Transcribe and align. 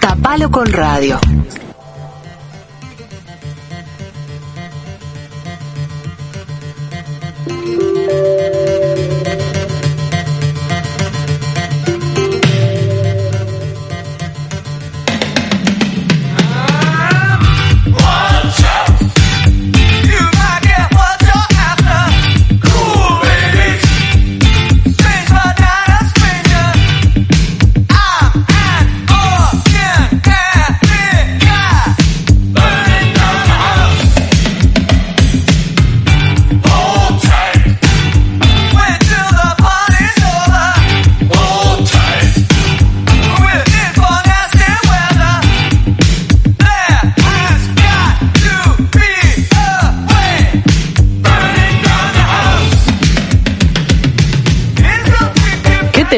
Tapalo 0.00 0.50
con 0.50 0.66
radio. 0.72 1.18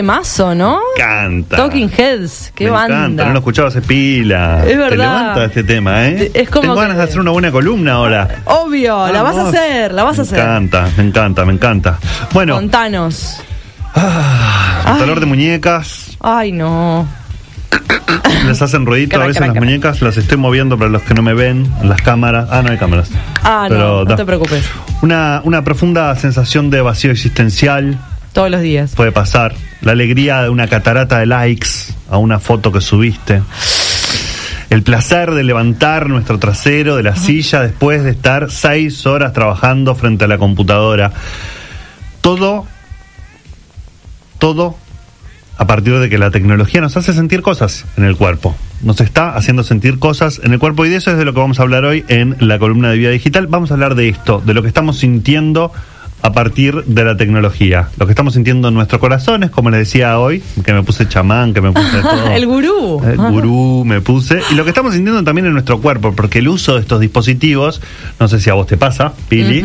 Temazo, 0.00 0.54
¿no? 0.54 0.78
Canta. 0.98 1.56
Talking 1.56 1.90
Heads, 1.90 2.52
qué 2.54 2.64
Me 2.64 2.70
banda. 2.70 2.96
encanta, 2.98 3.24
no 3.24 3.32
lo 3.32 3.38
escuchaba 3.38 3.68
hace 3.68 3.80
pila. 3.80 4.58
Es 4.60 4.66
Te 4.72 4.76
verdad. 4.76 4.96
levanta 4.98 5.44
este 5.46 5.64
tema, 5.64 6.06
¿eh? 6.08 6.30
Es 6.34 6.50
como 6.50 6.60
Tengo 6.62 6.74
que- 6.74 6.80
ganas 6.82 6.96
de 6.98 7.02
hacer 7.04 7.20
una 7.20 7.30
buena 7.30 7.50
columna 7.50 7.92
ahora. 7.94 8.28
Obvio, 8.44 9.10
la 9.10 9.22
vas 9.22 9.36
a 9.38 9.48
hacer, 9.48 9.94
la 9.94 10.04
vas 10.04 10.18
a 10.18 10.22
Me 10.22 10.28
hacer. 10.28 10.38
encanta, 10.40 10.88
me 10.98 11.02
encanta, 11.04 11.44
me 11.46 11.52
encanta. 11.54 11.98
Bueno, 12.34 12.56
Contanos. 12.56 13.40
el 14.92 14.98
dolor 14.98 15.18
de 15.20 15.24
muñecas, 15.26 16.18
Ay, 16.20 16.52
no. 16.52 17.08
les 18.46 18.60
hacen 18.60 18.84
ruidito 18.84 19.16
a 19.16 19.20
veces 19.26 19.36
crac, 19.38 19.48
las 19.48 19.54
crac. 19.54 19.64
muñecas, 19.64 20.02
las 20.02 20.16
estoy 20.18 20.36
moviendo 20.36 20.76
para 20.76 20.90
los 20.90 21.00
que 21.02 21.14
no 21.14 21.22
me 21.22 21.32
ven, 21.32 21.72
las 21.82 22.02
cámaras. 22.02 22.48
Ah, 22.50 22.60
no 22.62 22.70
hay 22.70 22.76
cámaras. 22.76 23.08
Ah, 23.42 23.64
Pero 23.68 23.80
no, 23.80 23.86
no 24.00 24.04
da. 24.04 24.16
te 24.16 24.26
preocupes. 24.26 24.62
Una, 25.00 25.40
una 25.44 25.64
profunda 25.64 26.14
sensación 26.16 26.68
de 26.68 26.82
vacío 26.82 27.10
existencial 27.10 27.98
Todos 28.36 28.50
los 28.50 28.60
días. 28.60 28.94
puede 28.94 29.12
pasar. 29.12 29.54
La 29.80 29.92
alegría 29.92 30.42
de 30.42 30.50
una 30.50 30.68
catarata 30.68 31.20
de 31.20 31.24
likes 31.24 31.70
a 32.10 32.18
una 32.18 32.38
foto 32.38 32.70
que 32.70 32.82
subiste. 32.82 33.40
El 34.68 34.82
placer 34.82 35.30
de 35.30 35.42
levantar 35.42 36.10
nuestro 36.10 36.38
trasero 36.38 36.96
de 36.96 37.02
la 37.02 37.16
silla 37.16 37.62
después 37.62 38.04
de 38.04 38.10
estar 38.10 38.50
seis 38.50 39.06
horas 39.06 39.32
trabajando 39.32 39.94
frente 39.94 40.26
a 40.26 40.28
la 40.28 40.36
computadora. 40.36 41.12
Todo, 42.20 42.66
todo 44.38 44.76
a 45.56 45.66
partir 45.66 45.98
de 45.98 46.10
que 46.10 46.18
la 46.18 46.30
tecnología 46.30 46.82
nos 46.82 46.94
hace 46.98 47.14
sentir 47.14 47.40
cosas 47.40 47.86
en 47.96 48.04
el 48.04 48.18
cuerpo. 48.18 48.54
Nos 48.82 49.00
está 49.00 49.34
haciendo 49.34 49.62
sentir 49.62 49.98
cosas 49.98 50.42
en 50.44 50.52
el 50.52 50.58
cuerpo 50.58 50.84
y 50.84 50.90
de 50.90 50.96
eso 50.96 51.10
es 51.10 51.16
de 51.16 51.24
lo 51.24 51.32
que 51.32 51.40
vamos 51.40 51.58
a 51.58 51.62
hablar 51.62 51.86
hoy 51.86 52.04
en 52.08 52.36
la 52.38 52.58
columna 52.58 52.90
de 52.90 52.98
vida 52.98 53.10
digital. 53.12 53.46
Vamos 53.46 53.70
a 53.70 53.74
hablar 53.74 53.94
de 53.94 54.10
esto, 54.10 54.42
de 54.44 54.52
lo 54.52 54.60
que 54.60 54.68
estamos 54.68 54.98
sintiendo 54.98 55.72
a 56.26 56.32
partir 56.32 56.82
de 56.86 57.04
la 57.04 57.16
tecnología. 57.16 57.88
Lo 57.98 58.06
que 58.06 58.10
estamos 58.10 58.34
sintiendo 58.34 58.66
en 58.66 58.74
nuestros 58.74 59.00
corazones, 59.00 59.50
como 59.50 59.70
les 59.70 59.78
decía 59.78 60.18
hoy, 60.18 60.42
que 60.64 60.72
me 60.72 60.82
puse 60.82 61.06
chamán, 61.06 61.54
que 61.54 61.60
me 61.60 61.70
puse 61.70 62.00
todo. 62.02 62.32
El 62.32 62.46
gurú. 62.46 63.00
El 63.06 63.16
gurú 63.16 63.84
me 63.86 64.00
puse. 64.00 64.40
Y 64.50 64.56
lo 64.56 64.64
que 64.64 64.70
estamos 64.70 64.92
sintiendo 64.92 65.22
también 65.22 65.46
en 65.46 65.52
nuestro 65.52 65.80
cuerpo, 65.80 66.14
porque 66.16 66.40
el 66.40 66.48
uso 66.48 66.74
de 66.74 66.80
estos 66.80 66.98
dispositivos, 66.98 67.80
no 68.18 68.26
sé 68.26 68.40
si 68.40 68.50
a 68.50 68.54
vos 68.54 68.66
te 68.66 68.76
pasa, 68.76 69.12
Pili, 69.28 69.62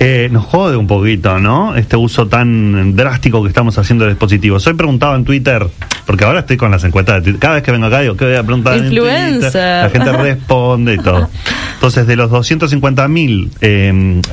eh, 0.00 0.28
nos 0.30 0.44
jode 0.44 0.76
un 0.76 0.86
poquito, 0.86 1.38
¿no? 1.38 1.74
Este 1.76 1.96
uso 1.96 2.26
tan 2.26 2.94
drástico 2.94 3.42
que 3.42 3.48
estamos 3.48 3.78
haciendo 3.78 4.04
de 4.04 4.10
dispositivos. 4.10 4.66
Hoy 4.66 4.74
preguntaba 4.74 5.16
en 5.16 5.24
Twitter, 5.24 5.66
porque 6.04 6.26
ahora 6.26 6.40
estoy 6.40 6.58
con 6.58 6.70
las 6.70 6.84
encuestas 6.84 7.16
de 7.16 7.22
Twitter. 7.22 7.40
Cada 7.40 7.54
vez 7.54 7.62
que 7.62 7.72
vengo 7.72 7.86
acá 7.86 8.00
digo, 8.00 8.18
¿qué 8.18 8.26
voy 8.26 8.34
a 8.34 8.42
preguntar 8.42 8.76
en. 8.76 8.90
Twitter? 8.90 9.50
La 9.54 9.88
gente 9.90 10.12
responde 10.22 10.92
y 10.92 10.98
todo. 10.98 11.30
Entonces, 11.72 12.06
de 12.06 12.16
los 12.16 12.30
250 12.30 13.08
mil 13.08 13.50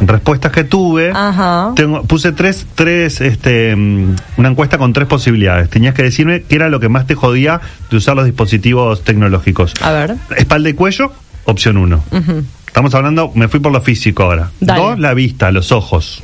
respuestas 0.01 0.51
que 0.51 0.65
tuve, 0.65 1.11
Ajá. 1.15 1.68
Tengo, 1.75 2.03
puse 2.03 2.31
tres, 2.31 2.65
tres, 2.75 3.21
este, 3.21 3.75
mm, 3.75 4.15
una 4.37 4.49
encuesta 4.49 4.77
con 4.77 4.93
tres 4.93 5.07
posibilidades. 5.07 5.69
Tenías 5.69 5.93
que 5.93 6.03
decirme 6.03 6.43
qué 6.43 6.55
era 6.55 6.69
lo 6.69 6.79
que 6.79 6.89
más 6.89 7.07
te 7.07 7.15
jodía 7.15 7.61
de 7.89 7.97
usar 7.97 8.15
los 8.15 8.25
dispositivos 8.25 9.03
tecnológicos. 9.03 9.73
A 9.81 9.91
ver. 9.91 10.15
Espalda 10.37 10.69
y 10.69 10.73
cuello, 10.73 11.11
opción 11.45 11.77
uno. 11.77 12.03
Estamos 12.67 12.93
hablando, 12.93 13.31
me 13.35 13.47
fui 13.47 13.59
por 13.59 13.71
lo 13.71 13.81
físico 13.81 14.23
ahora. 14.23 14.51
Dale. 14.59 14.79
Dos, 14.81 14.99
la 14.99 15.13
vista, 15.13 15.51
los 15.51 15.71
ojos, 15.71 16.21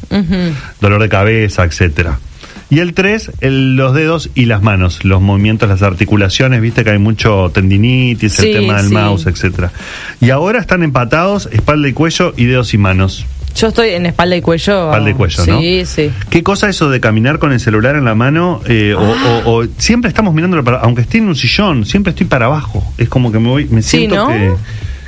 dolor 0.80 1.02
de 1.02 1.10
cabeza, 1.10 1.64
etcétera. 1.64 2.20
Y 2.68 2.80
el 2.80 2.96
tres, 2.96 3.32
el- 3.42 3.76
los 3.76 3.94
dedos 3.94 4.32
y 4.34 4.46
las 4.46 4.64
manos, 4.64 5.06
los 5.06 5.22
movimientos, 5.22 5.70
las 5.70 5.84
articulaciones, 5.84 6.62
viste 6.62 6.84
que 6.84 6.90
hay 6.92 6.98
mucho 6.98 7.52
tendinitis, 7.54 8.34
Sí, 8.34 8.48
el 8.52 8.60
tema 8.62 8.78
del 8.78 8.88
sí. 8.88 8.94
mouse, 8.94 9.28
etcétera. 9.28 9.72
Y 10.20 10.32
ahora 10.32 10.60
están 10.60 10.82
empatados 10.82 11.48
espalda 11.52 11.88
y 11.90 11.94
cuello 11.94 12.34
y 12.36 12.46
dedos 12.46 12.74
y 12.74 12.80
manos. 12.80 13.26
Yo 13.56 13.68
estoy 13.70 13.90
en 13.92 14.06
espalda 14.06 14.36
y 14.36 14.42
cuello. 14.42 14.86
Espalda 14.92 15.10
y 15.10 15.14
cuello, 15.14 15.44
sí, 15.44 15.52
¿no? 15.52 15.86
Sí, 15.86 16.12
¿Qué 16.30 16.44
cosa 16.44 16.68
eso 16.70 16.90
de 16.90 17.00
caminar 17.00 17.40
con 17.40 17.54
el 17.54 17.60
celular 17.60 17.96
en 17.96 18.04
la 18.06 18.14
mano? 18.16 18.62
eh, 18.68 18.94
o, 18.98 19.00
Ah. 19.02 19.42
o- 19.46 19.52
o 19.62 19.66
siempre 19.78 20.10
estamos 20.10 20.34
mirándolo 20.34 20.64
para, 20.64 20.80
aunque 20.80 21.02
esté 21.02 21.20
en 21.20 21.28
un 21.30 21.36
sillón, 21.36 21.86
siempre 21.86 22.12
estoy 22.12 22.28
para 22.28 22.48
abajo. 22.48 22.84
Es 22.98 23.08
como 23.08 23.32
que 23.32 23.40
me 23.40 23.48
voy, 23.50 23.66
me 23.70 23.82
Sí, 23.82 23.98
siento 24.00 24.16
¿no? 24.18 24.28
que, 24.28 24.54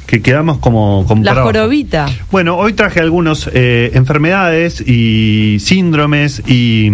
que 0.05 0.21
quedamos 0.21 0.59
como, 0.59 1.03
como 1.07 1.23
La 1.23 1.35
jorobita. 1.35 2.05
Bueno, 2.31 2.55
hoy 2.55 2.71
traje 2.71 3.01
algunos 3.01 3.49
eh, 3.53 3.91
enfermedades 3.95 4.79
y 4.79 5.57
síndromes 5.59 6.41
y 6.47 6.93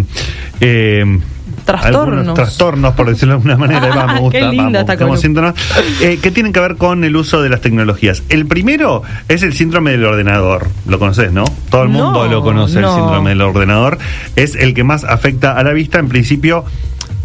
eh, 0.59 1.19
Trastornos. 1.65 2.17
algunos 2.17 2.33
trastornos, 2.35 2.93
por 2.93 3.09
decirlo 3.09 3.33
de 3.33 3.37
alguna 3.37 3.57
manera. 3.57 3.83
Ah, 3.93 4.05
va, 4.05 4.13
me 4.13 4.19
gusta, 4.21 4.39
qué 4.39 4.45
linda 4.47 4.83
vamos, 4.83 5.17
esta 5.17 5.17
síntomas, 5.17 5.55
eh, 6.01 6.17
que 6.21 6.31
tienen 6.31 6.51
que 6.53 6.59
ver 6.59 6.77
con 6.77 7.03
el 7.03 7.15
uso 7.15 7.41
de 7.41 7.49
las 7.49 7.61
tecnologías. 7.61 8.23
El 8.29 8.45
primero 8.47 9.03
es 9.27 9.43
el 9.43 9.53
síndrome 9.53 9.91
del 9.91 10.05
ordenador. 10.05 10.67
Lo 10.87 10.99
conoces, 10.99 11.31
¿no? 11.31 11.43
Todo 11.69 11.83
el 11.83 11.89
mundo 11.89 12.23
No, 12.23 12.31
lo 12.31 12.41
conoce, 12.41 12.79
no. 12.79 12.89
el 12.89 12.99
síndrome 13.01 13.29
del 13.31 13.41
ordenador. 13.41 13.97
Es 14.35 14.55
el 14.55 14.73
que 14.73 14.83
más 14.83 15.03
afecta 15.03 15.57
a 15.57 15.63
la 15.63 15.73
vista. 15.73 15.99
En 15.99 16.07
principio, 16.07 16.65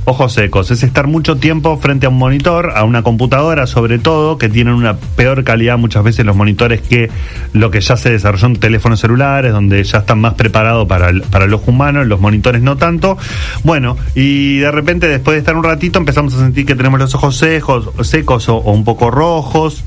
ojos 0.09 0.33
secos. 0.33 0.71
Es 0.71 0.83
estar 0.83 1.07
mucho 1.07 1.37
tiempo 1.37 1.77
frente 1.79 2.07
a 2.07 2.09
un 2.09 2.19
monitor, 2.19 2.73
a 2.75 2.85
una 2.85 3.03
computadora 3.03 3.67
sobre 3.67 3.99
todo, 3.99 4.39
que 4.39 4.49
tienen 4.49 4.75
una 4.75 4.97
peor 4.97 5.45
calidad 5.45 5.79
muchas 5.79 6.03
veces 6.03 6.25
los 6.25 6.37
monitores 6.37 6.81
que 6.81 7.11
lo 7.53 7.71
que 7.71 7.81
ya 7.81 7.97
se 7.97 8.11
desarrolló 8.11 8.47
en 8.47 8.57
teléfonos 8.57 9.01
celulares, 9.01 9.53
donde 9.53 9.83
ya 9.85 9.99
están 9.99 10.21
más 10.21 10.35
preparados 10.35 10.87
para 10.87 11.11
el, 11.11 11.23
para 11.23 11.45
el 11.45 11.55
ojo 11.55 11.71
humano, 11.71 12.05
los 12.05 12.21
monitores 12.21 12.63
no 12.63 12.77
tanto. 12.77 13.17
Bueno, 13.65 13.97
y 14.15 14.59
de 14.59 14.71
repente 14.71 15.09
después 15.09 15.35
de 15.35 15.39
estar 15.41 15.57
un 15.57 15.65
ratito 15.65 15.99
empezamos 15.99 16.35
a 16.35 16.39
sentir 16.39 16.67
que 16.67 16.75
tenemos 16.75 16.99
los 16.99 17.15
ojos 17.15 17.37
secos, 17.37 17.91
secos 18.07 18.49
o, 18.49 18.57
o 18.57 18.73
un 18.73 18.85
poco 18.85 19.11
rojos. 19.11 19.85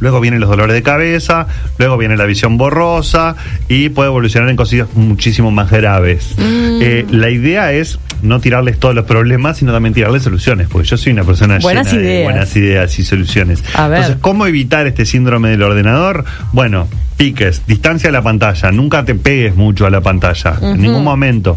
Luego 0.00 0.20
vienen 0.20 0.40
los 0.40 0.48
dolores 0.48 0.74
de 0.74 0.82
cabeza, 0.82 1.46
luego 1.78 1.96
viene 1.98 2.16
la 2.16 2.24
visión 2.24 2.56
borrosa 2.56 3.36
y 3.68 3.88
puede 3.88 4.08
evolucionar 4.08 4.48
en 4.48 4.56
cosas 4.56 4.86
muchísimo 4.94 5.50
más 5.50 5.70
graves. 5.70 6.34
Mm. 6.36 6.78
Eh, 6.82 7.06
la 7.10 7.30
idea 7.30 7.72
es 7.72 7.98
no 8.22 8.40
tirarles 8.40 8.78
todos 8.78 8.94
los 8.94 9.04
problemas, 9.04 9.58
sino 9.58 9.72
también 9.72 9.94
tirarles 9.94 10.22
soluciones, 10.22 10.68
porque 10.68 10.88
yo 10.88 10.96
soy 10.96 11.12
una 11.12 11.24
persona 11.24 11.58
Buenas 11.60 11.92
llena 11.92 12.02
de 12.02 12.24
buenas 12.24 12.54
ideas 12.56 12.98
y 12.98 13.04
soluciones. 13.04 13.62
A 13.74 13.88
ver. 13.88 13.98
Entonces, 13.98 14.20
¿cómo 14.20 14.46
evitar 14.46 14.86
este 14.86 15.04
síndrome 15.04 15.50
del 15.50 15.62
ordenador? 15.62 16.24
Bueno, 16.52 16.88
piques, 17.18 17.62
distancia 17.66 18.08
a 18.08 18.12
la 18.12 18.22
pantalla, 18.22 18.70
nunca 18.70 19.04
te 19.04 19.14
pegues 19.14 19.54
mucho 19.56 19.84
a 19.84 19.90
la 19.90 20.00
pantalla, 20.00 20.54
en 20.62 20.80
ningún 20.80 21.04
momento. 21.04 21.56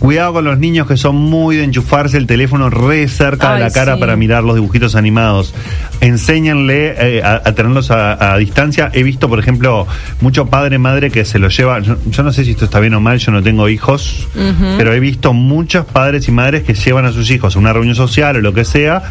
Cuidado 0.00 0.34
con 0.34 0.44
los 0.44 0.58
niños 0.58 0.86
que 0.86 0.98
son 0.98 1.16
muy 1.16 1.56
de 1.56 1.64
enchufarse 1.64 2.18
el 2.18 2.26
teléfono 2.26 2.68
re 2.68 3.08
cerca 3.08 3.52
Ay, 3.52 3.58
de 3.58 3.64
la 3.64 3.70
cara 3.70 3.94
sí. 3.94 4.00
para 4.00 4.16
mirar 4.16 4.44
los 4.44 4.56
dibujitos 4.56 4.94
animados. 4.94 5.54
Enséñenle 6.00 6.94
eh, 6.98 7.22
a, 7.22 7.36
a 7.36 7.54
tenerlos 7.54 7.90
a, 7.90 8.34
a 8.34 8.36
distancia. 8.36 8.90
He 8.92 9.02
visto, 9.02 9.28
por 9.28 9.38
ejemplo, 9.38 9.86
mucho 10.20 10.46
padre 10.46 10.78
madre 10.78 11.10
que 11.10 11.24
se 11.24 11.38
lo 11.38 11.48
lleva. 11.48 11.78
Yo, 11.80 11.96
yo 12.10 12.22
no 12.22 12.32
sé 12.32 12.44
si 12.44 12.50
esto 12.50 12.66
está 12.66 12.80
bien 12.80 12.92
o 12.94 13.00
mal, 13.00 13.18
yo 13.18 13.32
no 13.32 13.42
tengo 13.42 13.68
hijos, 13.68 14.28
pero 14.76 14.92
he 14.92 15.00
visto 15.00 15.32
muchos 15.32 15.86
padres 15.86 16.28
y 16.28 16.32
madres 16.32 16.64
que 16.64 16.74
llevan 16.74 17.06
a 17.06 17.12
sus 17.12 17.30
hijos 17.30 17.56
a 17.56 17.58
una 17.58 17.72
reunión 17.72 17.94
social 17.94 18.36
o 18.36 18.40
lo 18.40 18.52
que 18.52 18.64
sea, 18.66 19.02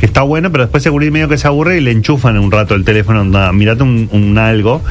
que 0.00 0.06
está 0.06 0.22
bueno, 0.22 0.50
pero 0.50 0.64
después 0.64 0.82
seguro 0.82 1.04
y 1.04 1.10
medio 1.12 1.28
que 1.28 1.38
se 1.38 1.46
aburre 1.46 1.78
y 1.78 1.80
le 1.80 1.92
enchufan 1.92 2.36
un 2.38 2.50
rato 2.50 2.74
el 2.74 2.84
teléfono. 2.84 3.24
Mirate 3.52 3.82
un, 3.84 4.08
un 4.10 4.38
algo. 4.38 4.82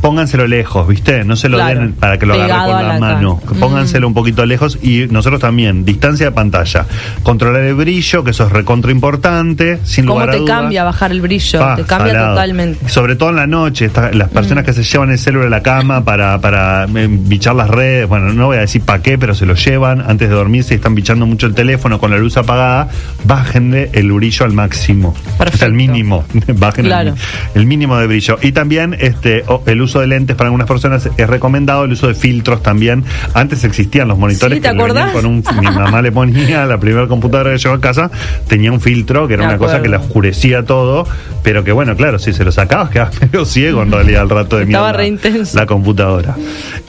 Pónganselo 0.00 0.46
lejos, 0.46 0.86
¿viste? 0.88 1.24
No 1.24 1.36
se 1.36 1.48
lo 1.48 1.58
Claro. 1.58 1.80
den 1.80 1.92
para 1.94 2.18
que 2.18 2.26
lo 2.26 2.34
agarre 2.34 2.72
con 2.72 2.82
la, 2.82 2.94
la 2.94 2.98
mano. 3.00 3.40
cara. 3.44 3.60
Pónganselo 3.60 4.06
un 4.06 4.14
poquito 4.14 4.44
lejos 4.46 4.78
y 4.82 5.06
nosotros 5.10 5.40
también. 5.40 5.84
Distancia 5.84 6.26
de 6.26 6.32
pantalla. 6.32 6.86
Controlar 7.22 7.62
el 7.62 7.74
brillo, 7.74 8.22
que 8.24 8.30
eso 8.30 8.46
es 8.46 8.52
recontra 8.52 8.90
importante. 8.92 9.78
Sin 9.84 10.04
¿Cómo 10.06 10.14
lugar 10.20 10.30
a 10.30 10.32
te 10.32 10.38
dudas. 10.38 10.60
cambia 10.60 10.84
bajar 10.84 11.10
el 11.12 11.20
brillo? 11.20 11.62
Ah, 11.64 11.76
te 11.76 11.84
cambia 11.84 12.12
salado. 12.12 12.34
totalmente. 12.34 12.88
Sobre 12.88 13.16
todo 13.16 13.30
en 13.30 13.36
la 13.36 13.46
noche, 13.46 13.86
esta- 13.86 14.10
las 14.12 14.28
personas 14.28 14.64
que 14.64 14.72
se 14.72 14.82
llevan 14.82 15.10
el 15.10 15.18
celular 15.18 15.46
a 15.46 15.50
la 15.50 15.62
cama 15.62 16.04
para, 16.04 16.40
para 16.40 16.84
eh, 16.84 17.08
bichar 17.10 17.54
las 17.54 17.68
redes, 17.68 18.08
bueno, 18.08 18.32
no 18.32 18.46
voy 18.46 18.56
a 18.58 18.60
decir 18.60 18.82
para 18.82 19.02
qué, 19.02 19.18
pero 19.18 19.34
se 19.34 19.46
lo 19.46 19.54
llevan 19.54 20.00
antes 20.00 20.28
de 20.28 20.34
dormirse 20.34 20.74
y 20.74 20.76
están 20.76 20.94
bichando 20.94 21.26
mucho 21.26 21.46
el 21.46 21.54
teléfono 21.54 21.98
con 21.98 22.10
la 22.10 22.18
luz 22.18 22.36
apagada, 22.36 22.88
bájenle 23.24 23.90
el 23.92 24.12
brillo 24.12 24.44
al 24.44 24.52
máximo. 24.52 25.14
Perfecto. 25.38 25.64
Al 25.66 25.72
mínimo. 25.72 26.24
Bajen 26.54 26.84
el- 26.86 26.90
Claro. 26.90 27.14
el, 27.54 27.66
mínimo 27.66 27.96
de 27.98 28.06
brillo. 28.06 28.38
Y 28.42 28.52
también 28.52 28.96
este 28.98 29.44
o- 29.46 29.62
el 29.66 29.80
uso 29.82 29.87
de 30.00 30.06
lentes 30.06 30.36
para 30.36 30.48
algunas 30.48 30.66
personas 30.66 31.08
es 31.16 31.26
recomendado, 31.28 31.84
el 31.84 31.92
uso 31.92 32.06
de 32.08 32.14
filtros 32.14 32.62
también. 32.62 33.04
Antes 33.34 33.64
existían 33.64 34.08
los 34.08 34.18
monitores 34.18 34.56
Sí, 34.56 34.60
¿te 34.62 34.68
que 34.68 34.74
acordás? 34.74 35.12
con 35.12 35.26
un 35.26 35.42
mi 35.58 35.66
mamá 35.66 36.02
le 36.02 36.12
ponía 36.12 36.66
la 36.66 36.78
primera 36.78 37.06
computadora 37.06 37.52
que 37.52 37.58
llevó 37.58 37.74
a 37.74 37.80
casa, 37.80 38.10
tenía 38.46 38.70
un 38.72 38.80
filtro 38.80 39.26
que 39.26 39.34
era 39.34 39.44
Me 39.44 39.48
una 39.50 39.58
cosa 39.58 39.80
que 39.82 39.88
la 39.88 39.98
oscurecía 39.98 40.64
todo, 40.64 41.06
pero 41.42 41.64
que 41.64 41.72
bueno, 41.72 41.96
claro, 41.96 42.18
si 42.18 42.32
se 42.32 42.44
lo 42.44 42.52
sacabas 42.52 42.90
quedabas 42.90 43.20
medio 43.20 43.44
ciego 43.44 43.82
en 43.82 43.90
realidad 43.92 44.22
al 44.22 44.30
rato 44.30 44.58
de 44.58 44.64
Estaba 44.64 44.92
re 44.92 44.98
la- 45.04 45.06
intenso. 45.08 45.56
la 45.56 45.66
computadora. 45.66 46.36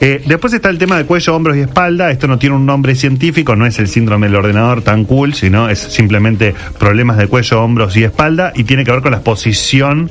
Eh, 0.00 0.22
después 0.26 0.52
está 0.52 0.68
el 0.70 0.78
tema 0.78 0.96
de 0.98 1.04
cuello, 1.06 1.34
hombros 1.34 1.56
y 1.56 1.60
espalda. 1.60 2.10
Esto 2.10 2.26
no 2.28 2.38
tiene 2.38 2.56
un 2.56 2.66
nombre 2.66 2.94
científico, 2.94 3.56
no 3.56 3.66
es 3.66 3.78
el 3.78 3.88
síndrome 3.88 4.26
del 4.26 4.36
ordenador 4.36 4.82
tan 4.82 5.04
cool, 5.04 5.34
sino 5.34 5.68
es 5.68 5.78
simplemente 5.78 6.54
problemas 6.78 7.16
de 7.16 7.26
cuello, 7.26 7.62
hombros 7.62 7.96
y 7.96 8.04
espalda 8.04 8.52
y 8.54 8.64
tiene 8.64 8.84
que 8.84 8.90
ver 8.90 9.00
con 9.02 9.12
la 9.12 9.20
posición 9.20 10.10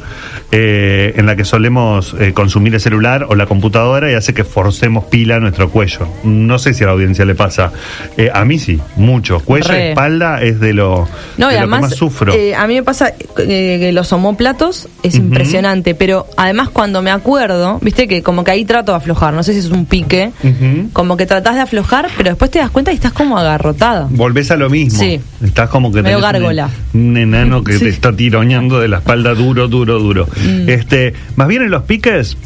eh, 0.52 1.14
en 1.18 1.26
la 1.26 1.36
que 1.36 1.46
solemos 1.46 2.16
eh, 2.20 2.34
consumir 2.34 2.74
el 2.80 2.84
celular 2.84 3.26
o 3.30 3.36
la 3.36 3.46
computadora 3.46 4.10
y 4.12 4.16
hace 4.16 4.34
que 4.34 4.44
forcemos 4.44 5.06
pila 5.06 5.36
a 5.36 5.40
nuestro 5.40 5.70
cuello. 5.70 6.08
No 6.24 6.58
sé 6.60 6.74
si 6.74 6.84
a 6.84 6.88
la 6.88 6.94
audiencia 6.94 7.26
le 7.26 7.36
pasa. 7.36 7.72
Eh, 8.18 8.30
a 8.34 8.46
mí 8.46 8.58
sí, 8.60 8.80
mucho. 8.96 9.40
Cuello 9.40 9.68
y 9.70 9.76
Re. 9.76 9.90
espalda 9.90 10.42
es 10.42 10.60
de 10.60 10.74
lo, 10.74 11.08
No, 11.38 11.48
de 11.48 11.54
y 11.54 11.56
lo 11.56 11.60
además, 11.62 11.80
que 11.82 11.86
más 11.90 11.96
sufro. 11.96 12.34
eh, 12.34 12.56
a 12.56 12.66
mí 12.68 12.76
me 12.76 12.84
pasa 12.84 13.10
eh, 13.38 13.78
que 13.80 13.92
los 13.92 14.12
homóplatos 14.14 14.88
es 15.04 15.16
impresionante, 15.16 15.94
pero 15.96 16.26
además 16.38 16.70
cuando 16.70 17.02
me 17.02 17.12
acuerdo, 17.12 17.80
viste 17.82 18.08
que 18.08 18.24
como 18.24 18.44
que 18.44 18.52
ahí 18.52 18.66
trato 18.66 18.92
de 18.94 18.98
aflojar, 18.98 19.34
no 19.34 19.44
sé 19.44 19.54
si 19.54 19.60
es 19.60 19.70
un 19.70 19.86
pique, 19.86 20.32
como 20.94 21.18
que 21.18 21.26
tratás 21.26 21.56
de 21.56 21.62
aflojar, 21.62 22.08
pero 22.18 22.30
después 22.30 22.50
te 22.52 22.60
das 22.60 22.70
cuenta 22.72 22.92
y 22.92 22.96
estás 22.96 23.14
como 23.14 23.38
agarrotada. 23.38 24.08
Volvés 24.10 24.52
a 24.52 24.56
lo 24.58 24.70
mismo. 24.70 25.00
Sí. 25.00 25.20
Estás 25.44 25.70
como 25.70 25.92
que 25.92 26.02
tenés 26.02 26.16
un- 26.16 26.22
gárgola. 26.22 26.70
Un, 26.94 27.18
enano 27.18 27.64
que 27.64 27.74
Sí. 27.78 27.80
Mm. 27.80 27.88
te 27.88 27.90
está 27.90 28.12
tironeando 28.16 28.80
de 28.80 28.88
la 28.88 28.98
espalda 28.98 29.34
duro, 29.34 29.68
duro, 29.68 30.00
duro. 30.00 30.28
Este, 30.68 31.14
más 31.36 31.48
bien 31.48 31.64
en 31.64 31.72
los 31.72 31.84
piques. 31.84 32.38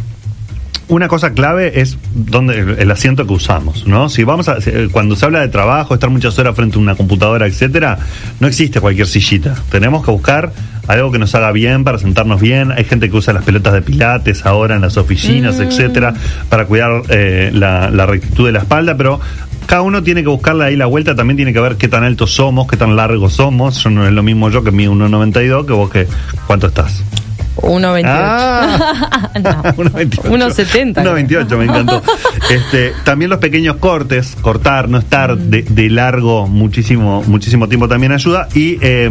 Una 0.89 1.07
cosa 1.07 1.31
clave 1.33 1.80
es 1.81 1.97
donde 2.13 2.59
el, 2.59 2.69
el 2.80 2.91
asiento 2.91 3.25
que 3.25 3.33
usamos, 3.33 3.88
¿no? 3.88 4.09
Si 4.09 4.24
vamos 4.25 4.50
a 4.50 4.59
si- 4.62 4.71
cuando 4.91 5.15
se 5.15 5.25
habla 5.25 5.39
de 5.39 5.47
trabajo, 5.47 5.94
estar 5.94 6.09
muchas 6.09 6.38
horas 6.38 6.56
frente 6.56 6.77
a 6.77 6.81
una 6.81 6.95
computadora, 6.95 7.47
etcétera, 7.47 7.97
no 8.39 8.47
existe 8.47 8.81
cualquier 8.81 9.07
sillita. 9.07 9.56
Tenemos 9.71 10.03
que 10.06 10.12
buscar 10.12 10.51
algo 10.88 11.09
que 11.12 11.19
nos 11.19 11.33
haga 11.35 11.51
bien 11.53 11.85
para 11.85 11.97
sentarnos 12.00 12.41
bien. 12.41 12.71
Hay 12.74 12.83
gente 12.83 13.09
que 13.09 13.15
usa 13.15 13.33
las 13.33 13.45
pelotas 13.45 13.74
de 13.74 13.81
pilates 13.81 14.45
ahora 14.45 14.75
en 14.75 14.81
las 14.81 14.97
oficinas, 14.97 15.57
Mm. 15.57 15.62
etcétera, 15.63 16.13
para 16.50 16.65
cuidar 16.65 17.03
eh, 17.09 17.50
la, 17.53 17.89
la 17.89 18.06
rectitud 18.06 18.45
de 18.45 18.51
la 18.51 18.59
espalda, 18.59 18.97
pero 18.97 19.21
cada 19.65 19.81
uno 19.83 20.03
tiene 20.03 20.21
que 20.21 20.27
buscarle 20.27 20.65
ahí 20.65 20.75
la 20.75 20.85
vuelta, 20.88 21.15
también 21.15 21.38
tiene 21.38 21.53
que 21.53 21.62
ver 21.62 21.77
qué 21.77 21.88
tan 21.88 22.03
altos 22.03 22.33
somos, 22.35 22.68
qué 22.68 22.75
tan 22.75 22.97
largos 22.97 23.31
somos. 23.33 23.81
Yo 23.81 23.89
no 23.89 24.06
es 24.06 24.12
lo 24.12 24.21
mismo 24.21 24.50
yo 24.50 24.62
que 24.62 24.71
mido 24.71 24.91
1,92 24.91 25.65
que 25.65 25.71
vos 25.74 25.89
que 25.89 26.07
cuánto 26.45 26.68
estás. 26.68 27.01
1.28. 27.58 28.04
Ah. 28.06 29.30
No. 29.40 29.64
1,28. 29.74 30.22
1,70. 30.24 30.94
1,28, 31.04 31.58
me 31.58 31.66
encantó. 31.66 32.02
Este, 32.54 32.94
también 33.04 33.30
los 33.32 33.40
pequeños 33.40 33.78
cortes, 33.78 34.38
cortar, 34.42 34.88
no 34.88 35.00
estar 35.00 35.36
de, 35.38 35.64
de 35.64 35.90
largo 35.90 36.48
muchísimo, 36.48 37.24
muchísimo 37.26 37.68
tiempo 37.68 37.88
también 37.88 38.12
ayuda. 38.12 38.48
Y 38.54 38.78
eh, 38.82 39.10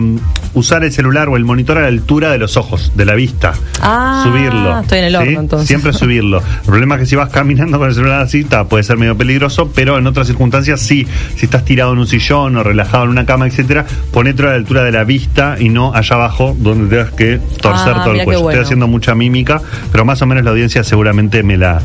usar 0.54 0.84
el 0.84 0.92
celular 0.92 1.28
o 1.28 1.36
el 1.36 1.44
monitor 1.44 1.78
a 1.78 1.82
la 1.82 1.88
altura 1.88 2.30
de 2.30 2.38
los 2.38 2.56
ojos, 2.56 2.92
de 2.94 3.04
la 3.04 3.14
vista. 3.14 3.52
Ah, 3.80 4.22
subirlo. 4.24 4.80
estoy 4.80 4.98
en 4.98 5.04
el 5.06 5.16
horno, 5.16 5.40
entonces. 5.40 5.66
Siempre 5.68 5.92
subirlo. 5.92 6.38
El 6.38 6.66
problema 6.66 6.94
es 6.94 7.00
que 7.00 7.06
si 7.06 7.16
vas 7.16 7.30
caminando 7.30 7.78
con 7.78 7.88
el 7.88 7.94
celular 7.94 8.20
así, 8.20 8.44
ta, 8.44 8.64
puede 8.64 8.84
ser 8.84 8.96
medio 8.96 9.16
peligroso, 9.16 9.72
pero 9.74 9.98
en 9.98 10.06
otras 10.06 10.28
circunstancias 10.28 10.80
sí. 10.80 11.06
Si 11.36 11.46
estás 11.46 11.64
tirado 11.64 11.92
en 11.94 11.98
un 11.98 12.06
sillón 12.06 12.56
o 12.56 12.62
relajado 12.62 13.04
en 13.04 13.10
una 13.10 13.26
cama, 13.26 13.46
etcétera, 13.48 13.84
ponetelo 14.12 14.48
a 14.48 14.52
la 14.52 14.58
altura 14.58 14.84
de 14.84 14.92
la 14.92 15.02
vista 15.04 15.56
y 15.58 15.68
no 15.68 15.92
allá 15.94 16.14
abajo 16.14 16.56
donde 16.58 16.88
tengas 16.96 17.12
que 17.14 17.40
torcer 17.60 17.94
Ah, 17.96 18.04
todo 18.04 18.14
el 18.14 18.24
cuello. 18.24 18.42
bueno. 18.42 18.50
Estoy 18.50 18.64
haciendo 18.66 18.86
mucha 18.86 19.14
mímica, 19.16 19.60
pero 19.90 20.04
más 20.04 20.22
o 20.22 20.26
menos 20.26 20.44
la 20.44 20.50
audiencia 20.50 20.84
seguramente 20.84 21.42
me 21.42 21.56
la 21.56 21.80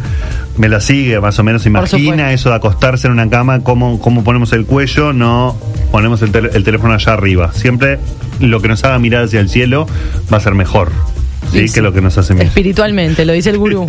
me 0.58 0.70
la 0.70 0.82
sigue, 0.82 1.20
más 1.20 1.38
o 1.38 1.44
menos 1.44 1.47
imagina 1.66 1.88
supuesto. 2.00 2.26
eso 2.34 2.50
de 2.50 2.56
acostarse 2.56 3.08
en 3.08 3.14
una 3.14 3.30
cama, 3.30 3.62
cómo, 3.64 4.00
cómo 4.00 4.24
ponemos 4.24 4.52
el 4.54 4.66
cuello, 4.66 5.14
no 5.14 5.58
ponemos 5.92 6.22
el, 6.22 6.32
tel- 6.32 6.52
el 6.54 6.64
teléfono 6.64 6.94
allá 6.94 7.14
arriba. 7.14 7.52
Siempre 7.54 8.00
lo 8.40 8.62
que 8.62 8.68
nos 8.68 8.84
haga 8.84 9.00
mirar 9.00 9.24
hacia 9.24 9.40
el 9.40 9.50
cielo 9.50 9.88
va 10.32 10.38
a 10.38 10.42
ser 10.42 10.54
mejor. 10.54 10.92
Sí, 11.52 11.66
que 11.74 11.82
lo 11.82 11.94
que 11.94 12.02
nos 12.02 12.18
hace 12.18 12.34
mirar. 12.34 12.48
Espiritualmente, 12.48 13.24
lo 13.24 13.32
dice 13.32 13.52
el 13.52 13.58
gurú. 13.58 13.86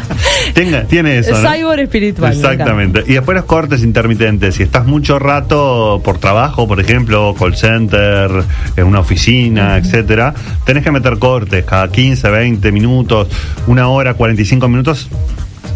Tenga, 0.54 0.84
tiene 0.84 1.18
eso. 1.18 1.40
¿no? 1.40 1.48
Cyborg 1.52 1.80
espiritual. 1.82 2.30
me 2.30 2.36
Exactamente. 2.36 3.04
Y 3.06 3.14
después 3.14 3.36
los 3.36 3.44
cortes 3.44 3.84
intermitentes. 3.84 4.56
Si 4.56 4.64
estás 4.64 4.86
mucho 4.86 5.18
rato 5.20 6.00
por 6.04 6.18
trabajo, 6.18 6.66
por 6.66 6.80
ejemplo, 6.80 7.32
call 7.38 7.54
center, 7.56 8.30
en 8.76 8.84
una 8.84 8.98
oficina, 9.00 9.76
etcétera, 9.76 10.34
tenés 10.64 10.82
que 10.82 10.90
meter 10.90 11.16
cortes 11.20 11.64
cada 11.64 11.88
15, 11.92 12.28
20 12.28 12.72
minutos, 12.72 13.28
una 13.68 13.86
hora, 13.88 14.14
45 14.14 14.66
minutos. 14.68 15.08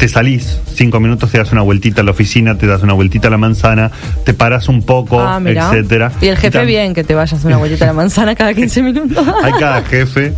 Te 0.01 0.07
salís, 0.07 0.57
cinco 0.73 0.99
minutos 0.99 1.29
te 1.29 1.37
das 1.37 1.51
una 1.51 1.61
vueltita 1.61 2.01
a 2.01 2.03
la 2.03 2.09
oficina, 2.09 2.57
te 2.57 2.65
das 2.65 2.81
una 2.81 2.93
vueltita 2.93 3.27
a 3.27 3.29
la 3.31 3.37
manzana, 3.37 3.91
te 4.25 4.33
paras 4.33 4.67
un 4.67 4.81
poco, 4.81 5.19
Ah, 5.21 5.39
etcétera. 5.45 6.11
Y 6.19 6.25
el 6.25 6.37
jefe 6.37 6.65
bien 6.65 6.95
que 6.95 7.03
te 7.03 7.13
vayas 7.13 7.45
una 7.45 7.57
vueltita 7.57 7.85
a 7.85 7.89
la 7.89 7.93
manzana 7.93 8.33
cada 8.33 8.51
15 8.55 8.81
minutos. 8.83 9.23
Hay 9.43 9.51
cada 9.59 9.83
jefe. 9.83 10.33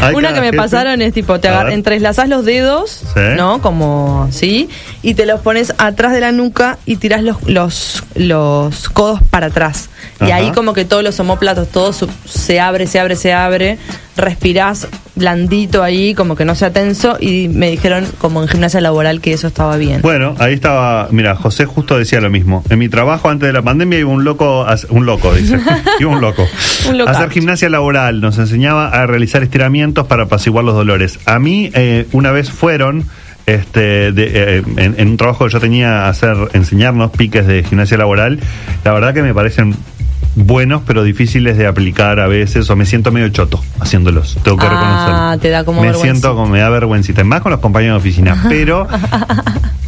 hay 0.00 0.14
Una 0.14 0.28
cada 0.28 0.34
que 0.36 0.40
me 0.42 0.46
jefe. 0.46 0.56
pasaron 0.56 1.02
es 1.02 1.12
tipo, 1.12 1.40
te 1.40 1.48
entrelazás 1.48 2.28
los 2.28 2.44
dedos, 2.44 3.02
Sí. 3.12 3.20
¿no? 3.36 3.60
Como 3.60 4.26
así, 4.28 4.68
y 5.02 5.14
te 5.14 5.26
los 5.26 5.40
pones 5.40 5.74
atrás 5.78 6.12
de 6.12 6.20
la 6.20 6.30
nuca 6.30 6.78
y 6.86 6.94
tirás 6.94 7.24
los, 7.24 7.42
los, 7.48 8.04
los 8.14 8.88
codos 8.88 9.20
para 9.30 9.46
atrás. 9.48 9.88
Y 10.20 10.30
ahí 10.32 10.50
como 10.52 10.72
que 10.74 10.84
todos 10.84 11.02
los 11.04 11.18
homóplatos, 11.20 11.68
todo 11.68 11.92
su- 11.92 12.08
se 12.24 12.58
abre, 12.60 12.86
se 12.86 12.98
abre, 12.98 13.14
se 13.16 13.32
abre, 13.32 13.78
respirás 14.16 14.88
blandito 15.14 15.82
ahí, 15.82 16.14
como 16.14 16.34
que 16.36 16.44
no 16.44 16.54
sea 16.54 16.72
tenso, 16.72 17.16
y 17.20 17.48
me 17.48 17.70
dijeron 17.70 18.06
como 18.18 18.42
en 18.42 18.48
gimnasia 18.48 18.80
laboral 18.80 19.20
que 19.20 19.32
eso 19.32 19.46
estaba 19.48 19.76
bien. 19.76 20.00
Bueno, 20.02 20.34
ahí 20.38 20.54
estaba, 20.54 21.08
mira, 21.10 21.34
José 21.36 21.66
justo 21.66 21.96
decía 21.98 22.20
lo 22.20 22.30
mismo. 22.30 22.64
En 22.70 22.78
mi 22.78 22.88
trabajo 22.88 23.28
antes 23.28 23.46
de 23.46 23.52
la 23.52 23.62
pandemia 23.62 23.98
iba 24.00 24.10
un 24.10 24.24
loco, 24.24 24.62
a- 24.66 24.76
un 24.90 25.06
loco, 25.06 25.32
dice, 25.34 25.58
iba 26.00 26.10
un 26.10 26.20
loco. 26.20 26.46
Un 26.88 27.00
hacer 27.08 27.30
gimnasia 27.30 27.68
laboral, 27.68 28.20
nos 28.20 28.38
enseñaba 28.38 28.88
a 28.88 29.06
realizar 29.06 29.42
estiramientos 29.42 30.06
para 30.06 30.24
apaciguar 30.24 30.64
los 30.64 30.74
dolores. 30.74 31.18
A 31.26 31.38
mí 31.38 31.70
eh, 31.74 32.06
una 32.12 32.30
vez 32.32 32.50
fueron 32.50 33.04
este, 33.48 34.12
de, 34.12 34.58
eh, 34.58 34.62
en, 34.76 34.94
en 34.98 35.08
un 35.08 35.16
trabajo 35.16 35.46
que 35.46 35.52
yo 35.52 35.60
tenía 35.60 36.08
hacer, 36.08 36.36
enseñarnos 36.52 37.10
piques 37.12 37.46
de 37.46 37.64
gimnasia 37.64 37.96
laboral, 37.96 38.38
la 38.84 38.92
verdad 38.92 39.14
que 39.14 39.22
me 39.22 39.32
parecen 39.32 39.74
buenos 40.36 40.82
pero 40.86 41.02
difíciles 41.02 41.56
de 41.58 41.66
aplicar 41.66 42.20
a 42.20 42.26
veces 42.28 42.68
o 42.70 42.76
me 42.76 42.86
siento 42.86 43.10
medio 43.10 43.28
choto 43.30 43.60
haciéndolos 43.80 44.38
tengo 44.42 44.56
que 44.56 44.66
Ah, 44.66 44.70
reconocerlo 44.70 45.38
te 45.42 45.48
da 45.50 45.64
como 45.64 45.80
me 45.80 45.88
vergüenza. 45.88 46.12
siento 46.12 46.34
como 46.36 46.48
me 46.48 46.60
da 46.60 46.68
vergüencita 46.68 47.24
más 47.24 47.40
con 47.40 47.50
los 47.52 47.60
compañeros 47.60 48.02
de 48.02 48.08
oficina 48.08 48.44
pero 48.48 48.86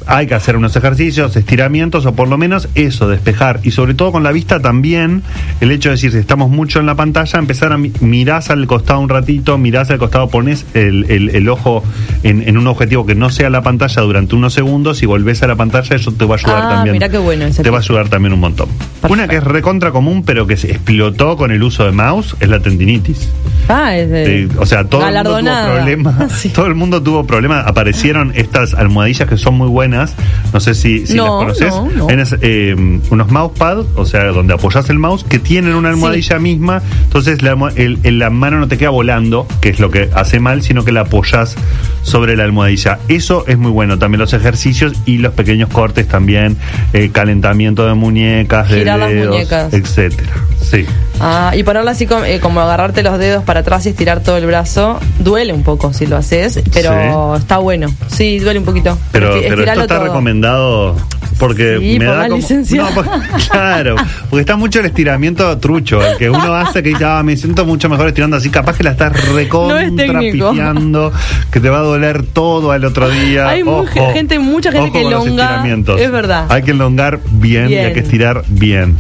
hay 0.07 0.27
que 0.27 0.35
hacer 0.35 0.57
unos 0.57 0.75
ejercicios, 0.75 1.37
estiramientos 1.37 2.05
o 2.05 2.13
por 2.15 2.27
lo 2.27 2.37
menos 2.37 2.69
eso, 2.75 3.07
despejar. 3.09 3.61
Y 3.63 3.71
sobre 3.71 3.95
todo 3.95 4.11
con 4.11 4.25
la 4.25 4.33
vista 4.33 4.59
también, 4.59 5.23
el 5.61 5.71
hecho 5.71 5.91
de 5.91 5.95
decir, 5.95 6.11
si 6.11 6.19
estamos 6.19 6.51
mucho 6.51 6.81
en 6.81 6.87
la 6.87 6.97
pantalla, 6.97 7.39
empezar 7.39 7.73
a 7.73 7.79
mi- 7.79 7.93
mirás 8.01 8.51
al 8.51 8.67
costado 8.67 8.99
un 8.99 9.09
ratito, 9.09 9.57
mirás 9.57 9.89
al 9.91 9.99
costado, 9.99 10.29
pones 10.29 10.67
el, 10.75 11.05
el- 11.09 11.29
el 11.37 11.49
ojo 11.49 11.85
en, 12.25 12.43
en 12.49 12.59
un 12.59 12.67
objetivo 12.67 13.07
que 13.07 13.15
no 13.15 13.31
sea 13.31 13.51
la 13.51 13.63
pantalla 13.63 14.03
durante 14.03 14.35
unos 14.35 14.53
segundos 14.53 15.01
y 15.05 15.07
volvés 15.07 15.45
a 15.45 15.47
la 15.47 15.55
pantalla, 15.55 15.95
eso 15.95 16.11
te 16.11 16.25
va 16.25 16.35
a 16.35 16.39
ayudar 16.39 16.63
Ah, 16.65 16.69
también. 16.71 16.95
mirá 16.95 17.09
qué 17.09 17.19
bueno 17.19 17.45
ese 17.45 17.63
Te 17.63 17.71
va 17.71 17.77
a 17.79 17.81
ayudar 17.81 18.09
también 18.09 18.33
un 18.33 18.41
montón. 18.41 18.69
Perfecto. 18.69 19.13
Una 19.13 19.29
que 19.29 19.37
es 19.37 19.45
recontra 19.45 19.93
común, 19.93 20.25
pero 20.31 20.47
que 20.47 20.57
se 20.57 20.71
explotó 20.71 21.37
con 21.37 21.51
el 21.51 21.61
uso 21.61 21.85
de 21.85 21.91
mouse, 21.91 22.37
es 22.39 22.49
la 22.49 22.61
tendinitis. 22.61 23.29
Ah, 23.69 23.97
es 23.97 24.09
de- 24.09 24.49
o 24.59 24.65
sea, 24.65 24.85
todo 24.85 25.01
el 25.09 25.15
mundo 25.25 25.31
tuvo 25.41 25.75
problemas. 25.75 26.33
Sí. 26.41 26.49
Todo 26.51 26.67
el 26.67 26.75
mundo 26.77 27.03
tuvo 27.03 27.27
problemas. 27.27 27.67
Aparecieron 27.67 28.33
estas 28.37 28.75
almohadillas 28.75 29.29
que 29.29 29.37
son 29.37 29.55
muy 29.55 29.67
buenas. 29.67 30.15
No 30.53 30.61
sé 30.61 30.75
si, 30.77 31.05
si 31.05 31.15
No, 31.15 31.43
las 31.45 31.59
conoces. 31.59 31.75
no, 31.97 32.07
no. 32.07 32.07
Eh, 32.43 33.01
unos 33.11 33.29
mousepad, 33.33 33.79
o 33.97 34.05
sea, 34.07 34.27
donde 34.27 34.55
apoyas 34.55 34.89
el 34.89 35.01
mouse, 35.01 35.25
que 35.25 35.41
tienen 35.41 35.75
una 35.75 35.89
almohadilla 35.89 36.39
misma. 36.39 36.81
Entonces 37.03 37.43
la, 37.43 37.51
almo- 37.57 37.71
el- 37.75 37.99
el- 38.05 38.21
la 38.21 38.31
mano 38.31 38.61
no 38.61 38.69
te 38.69 38.79
queda 38.79 38.91
volando, 38.91 39.49
que 39.61 39.71
es 39.71 39.81
lo 39.81 39.91
que 39.91 40.11
hace 40.15 40.39
mal, 40.39 40.63
sino 40.63 40.85
que 40.85 40.93
la 40.93 41.01
apoyas 41.01 41.57
sobre 42.03 42.37
la 42.37 42.45
almohadilla. 42.45 43.01
Eso 43.09 43.45
es 43.49 43.59
muy 43.59 43.73
bueno. 43.73 43.99
También 43.99 44.21
los 44.21 44.33
ejercicios 44.33 44.93
y 45.07 45.19
los 45.19 45.33
pequeños 45.35 45.69
cortes 45.71 46.07
también. 46.07 46.57
eh, 46.93 47.11
calentamiento 47.13 47.85
de 47.87 47.95
muñecas, 47.95 48.69
de 48.69 48.85
las 48.85 49.11
dedos, 49.11 49.35
muñecas. 49.35 49.73
Etcétera. 50.21 50.45
Sí. 50.61 50.87
Ah, 51.21 51.53
y 51.55 51.63
ponerlo 51.63 51.91
así 51.91 52.07
como, 52.07 52.25
eh, 52.25 52.41
como 52.41 52.61
agarrarte 52.61 53.03
los 53.03 53.19
dedos 53.19 53.45
para 53.45 53.61
atrás 53.61 53.85
y 53.87 53.91
estirar 53.91 54.21
todo 54.21 54.37
el 54.37 54.47
brazo, 54.47 54.99
duele 55.19 55.53
un 55.53 55.63
poco 55.63 55.93
si 55.93 56.07
lo 56.07 56.17
haces, 56.17 56.61
pero 56.73 57.37
está 57.37 57.59
bueno. 57.59 57.89
Sí, 58.09 58.39
duele 58.39 58.61
un 58.61 58.65
poquito. 58.65 58.97
Pero, 59.13 59.37
esto 59.37 59.61
está 59.61 59.87
todo. 59.87 60.05
recomendado 60.05 60.97
porque 61.41 61.79
Sí, 61.81 61.99
me 61.99 62.05
por 62.07 62.15
da 62.15 62.21
la 62.23 62.29
como 62.29 62.37
licencia. 62.37 62.83
No, 62.83 62.89
porque- 62.91 63.11
claro, 63.51 63.97
porque 64.29 64.41
está 64.43 64.55
mucho 64.57 64.79
el 64.79 64.87
estiramiento 64.87 65.59
trucho, 65.59 66.01
el 66.07 66.17
que 66.19 66.31
uno 66.31 66.55
hace 66.55 66.83
que 66.83 66.91
dice, 66.91 67.05
ah, 67.05 67.23
me 67.25 67.37
siento 67.37 67.65
mucho 67.65 67.89
mejor 67.89 68.07
estirando 68.09 68.37
así, 68.37 68.51
capaz 68.51 68.77
que 68.77 68.85
la 68.85 68.91
estás 68.93 69.13
No 69.13 69.19
es 69.19 69.35
recontra 69.35 69.97
técnico. 69.97 70.51
pifiando, 70.51 71.13
que 71.51 71.59
te 71.59 71.69
va 71.71 71.79
a 71.79 71.83
doler 71.83 72.23
todo 72.25 72.71
al 72.71 72.85
otro 72.85 73.09
día. 73.11 73.49
Hay 73.49 73.63
Ojo, 73.63 73.85
gente- 74.13 74.39
mucha 74.39 74.71
gente 74.71 74.93
que 74.93 75.09
estiramientos. 75.09 76.01
es 76.01 76.13
verdad. 76.13 76.47
Hay 76.51 76.63
que 76.63 76.71
elongar 76.73 77.19
bien, 77.33 77.71
y 77.71 77.75
hay 77.77 77.93
que 77.93 78.01
estirar 78.01 78.45
bien. 78.49 78.97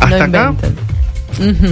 Hasta 0.00 0.18
No 0.18 0.24
acá 0.24 0.54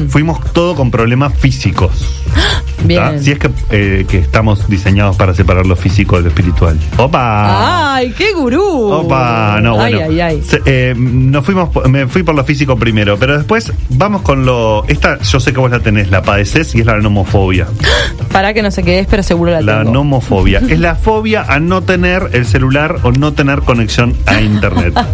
fuimos 0.09 0.53
todo 0.53 0.75
con 0.75 0.91
problemas 0.91 1.33
físicos. 1.35 2.20
Bien. 2.85 3.23
Si 3.23 3.31
es 3.33 3.39
que, 3.39 3.51
eh, 3.71 4.07
que 4.09 4.19
estamos 4.19 4.67
diseñados 4.69 5.15
para 5.17 5.35
separar 5.35 5.67
lo 5.67 5.77
físico 5.77 6.17
de 6.17 6.23
lo 6.23 6.29
espiritual. 6.29 6.79
¡Opa! 6.97 7.95
¡Ay, 7.97 8.15
qué 8.17 8.33
gurú! 8.33 8.91
Opa, 8.91 9.59
no, 9.61 9.75
bueno. 9.77 9.99
Ay, 9.99 10.05
ay, 10.09 10.21
ay. 10.21 10.43
Se- 10.43 10.63
eh, 10.65 10.95
nos 10.97 11.45
fuimos, 11.45 11.69
me 11.91 12.07
fui 12.07 12.23
por 12.23 12.35
lo 12.35 12.43
físico 12.43 12.77
primero, 12.79 13.19
pero 13.19 13.37
después 13.37 13.71
vamos 13.91 14.23
con 14.23 14.47
lo. 14.47 14.85
Esta, 14.89 15.19
yo 15.21 15.39
sé 15.41 15.53
que 15.53 15.61
vos 15.61 15.71
la 15.71 15.81
tenés, 15.81 16.11
la 16.11 16.23
padeces 16.23 16.75
y 16.75 16.81
es 16.81 16.87
la 16.87 16.97
nomofobia. 16.97 17.67
Para 18.33 18.55
que 18.55 18.63
no 18.63 18.71
se 18.71 18.83
quedes, 18.83 19.07
pero 19.11 19.23
seguro 19.23 19.51
la, 19.53 19.61
La 19.61 19.79
tengo. 19.81 19.93
nomofobia. 19.93 20.61
es 20.69 20.81
la 20.81 20.95
fobia 20.95 21.45
a 21.49 21.61
no 21.61 21.83
tener 21.83 22.31
el 22.33 22.47
celular 22.47 22.97
o 23.03 23.13
no 23.13 23.33
tener 23.35 23.61
conexión 23.61 24.15
a 24.27 24.41
internet. 24.41 24.95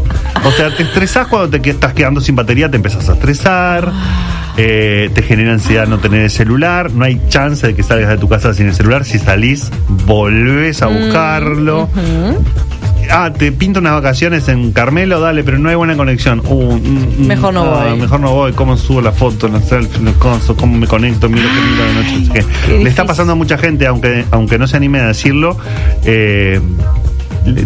O 0.45 0.53
sea, 0.53 0.73
te 0.77 0.85
estresás 0.85 1.27
cuando 1.27 1.59
te 1.59 1.71
estás 1.71 1.93
quedando 1.93 2.21
sin 2.21 2.37
batería, 2.37 2.71
te 2.71 2.77
empezás 2.77 3.09
a 3.09 3.15
estresar. 3.15 3.91
eh, 4.57 5.11
te 5.15 5.23
genera 5.23 5.53
ansiedad 5.53 5.87
no 5.87 5.99
tener 5.99 6.23
el 6.23 6.31
celular, 6.31 6.91
no 6.93 7.05
hay 7.05 7.21
chance 7.29 7.67
de 7.67 7.75
que 7.75 7.83
salgas 7.83 8.11
de 8.11 8.19
tu 8.19 8.29
casa 8.29 8.55
sin 8.55 8.67
el 8.67 8.75
celular, 8.75 9.05
si 9.05 9.19
salís 9.19 9.71
volvés 10.07 10.83
a 10.83 10.87
buscarlo, 10.87 11.85
Ujú. 11.85 12.45
Ah, 13.11 13.33
te 13.33 13.53
pinto 13.53 13.81
unas 13.81 13.93
vacaciones 13.95 14.49
en 14.49 14.73
Carmelo, 14.73 15.21
dale, 15.21 15.45
pero 15.45 15.59
no 15.59 15.69
hay 15.69 15.75
buena 15.75 15.97
conexión. 15.97 16.43
Uh, 16.45 16.73
mm, 16.77 17.23
mm, 17.23 17.27
Mejor 17.27 17.55
no 17.55 17.63
ah, 17.63 17.85
voy. 17.85 18.01
Mejor 18.01 18.21
no 18.21 18.33
voy. 18.33 18.53
¿Cómo 18.53 18.77
subo 18.77 19.01
la 19.01 19.13
foto, 19.13 19.49
los 19.49 19.63
cosas? 20.19 20.57
¿Cómo 20.57 20.77
me 20.77 20.87
conecto? 20.87 21.29
Miro 21.29 21.49
que 21.49 21.71
miro 21.71 21.85
de 21.85 21.95
noche. 21.95 22.19
no 22.19 22.35
sé 22.35 22.47
qué. 22.67 22.79
Le 22.83 22.89
está 22.89 23.05
pasando 23.05 23.33
a 23.33 23.37
mucha 23.37 23.59
gente, 23.59 23.87
aunque 23.87 24.25
aunque 24.31 24.59
no 24.59 24.67
se 24.67 24.77
anime 24.77 25.01
a 25.01 25.09
decirlo. 25.09 25.57
Eh, 26.05 26.61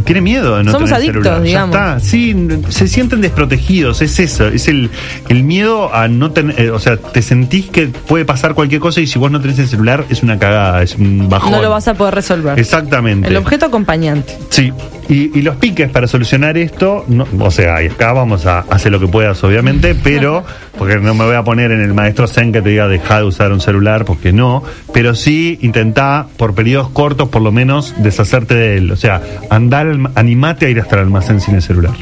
tiene 0.04 0.20
miedo 0.20 0.56
de 0.56 0.64
no 0.64 0.72
Somos 0.72 0.90
tener 0.90 1.02
adictos, 1.02 1.22
celular. 1.24 1.42
digamos. 1.42 1.74
Ya 1.76 1.86
está. 1.96 2.00
Sí, 2.00 2.36
se 2.68 2.88
sienten 2.88 3.20
desprotegidos, 3.20 4.02
es 4.02 4.18
eso, 4.18 4.46
es 4.48 4.68
el, 4.68 4.90
el 5.28 5.44
miedo 5.44 5.94
a 5.94 6.08
no 6.08 6.30
tener, 6.32 6.60
eh, 6.60 6.70
o 6.70 6.78
sea, 6.78 6.96
te 6.96 7.22
sentís 7.22 7.66
que 7.70 7.86
puede 7.88 8.24
pasar 8.24 8.54
cualquier 8.54 8.80
cosa 8.80 9.00
y 9.00 9.06
si 9.06 9.18
vos 9.18 9.30
no 9.30 9.40
tenés 9.40 9.58
el 9.58 9.68
celular 9.68 10.04
es 10.10 10.22
una 10.22 10.38
cagada, 10.38 10.82
es 10.82 10.96
un 10.96 11.28
bajón. 11.28 11.52
No 11.52 11.62
lo 11.62 11.70
vas 11.70 11.88
a 11.88 11.94
poder 11.94 12.14
resolver. 12.14 12.58
Exactamente. 12.58 13.28
El 13.28 13.36
objeto 13.36 13.66
acompañante. 13.66 14.36
Sí, 14.50 14.72
y, 15.10 15.36
y 15.36 15.42
los 15.42 15.56
piques 15.56 15.90
para 15.90 16.06
solucionar 16.06 16.56
esto, 16.56 17.04
no, 17.08 17.26
o 17.40 17.50
sea, 17.50 17.82
y 17.82 17.88
acá 17.88 18.12
vamos 18.12 18.46
a 18.46 18.60
hacer 18.60 18.92
lo 18.92 19.00
que 19.00 19.08
puedas, 19.08 19.42
obviamente, 19.42 19.94
pero, 20.02 20.44
porque 20.78 20.96
no 20.98 21.14
me 21.14 21.24
voy 21.24 21.34
a 21.34 21.42
poner 21.42 21.72
en 21.72 21.80
el 21.80 21.92
maestro 21.92 22.28
Zen 22.28 22.52
que 22.52 22.62
te 22.62 22.70
diga 22.70 22.86
deja 22.86 23.18
de 23.18 23.24
usar 23.24 23.52
un 23.52 23.60
celular, 23.60 24.04
porque 24.04 24.32
no, 24.32 24.62
pero 24.94 25.16
sí 25.16 25.58
intentá 25.62 26.28
por 26.36 26.54
periodos 26.54 26.90
cortos, 26.90 27.28
por 27.28 27.42
lo 27.42 27.50
menos, 27.50 27.94
deshacerte 27.98 28.54
de 28.54 28.76
él. 28.76 28.92
O 28.92 28.96
sea, 28.96 29.20
andar, 29.50 29.98
animate 30.14 30.66
a 30.66 30.68
ir 30.70 30.80
hasta 30.80 30.94
el 30.96 31.02
almacén 31.02 31.40
sin 31.40 31.56
el 31.56 31.62
celular. 31.62 31.94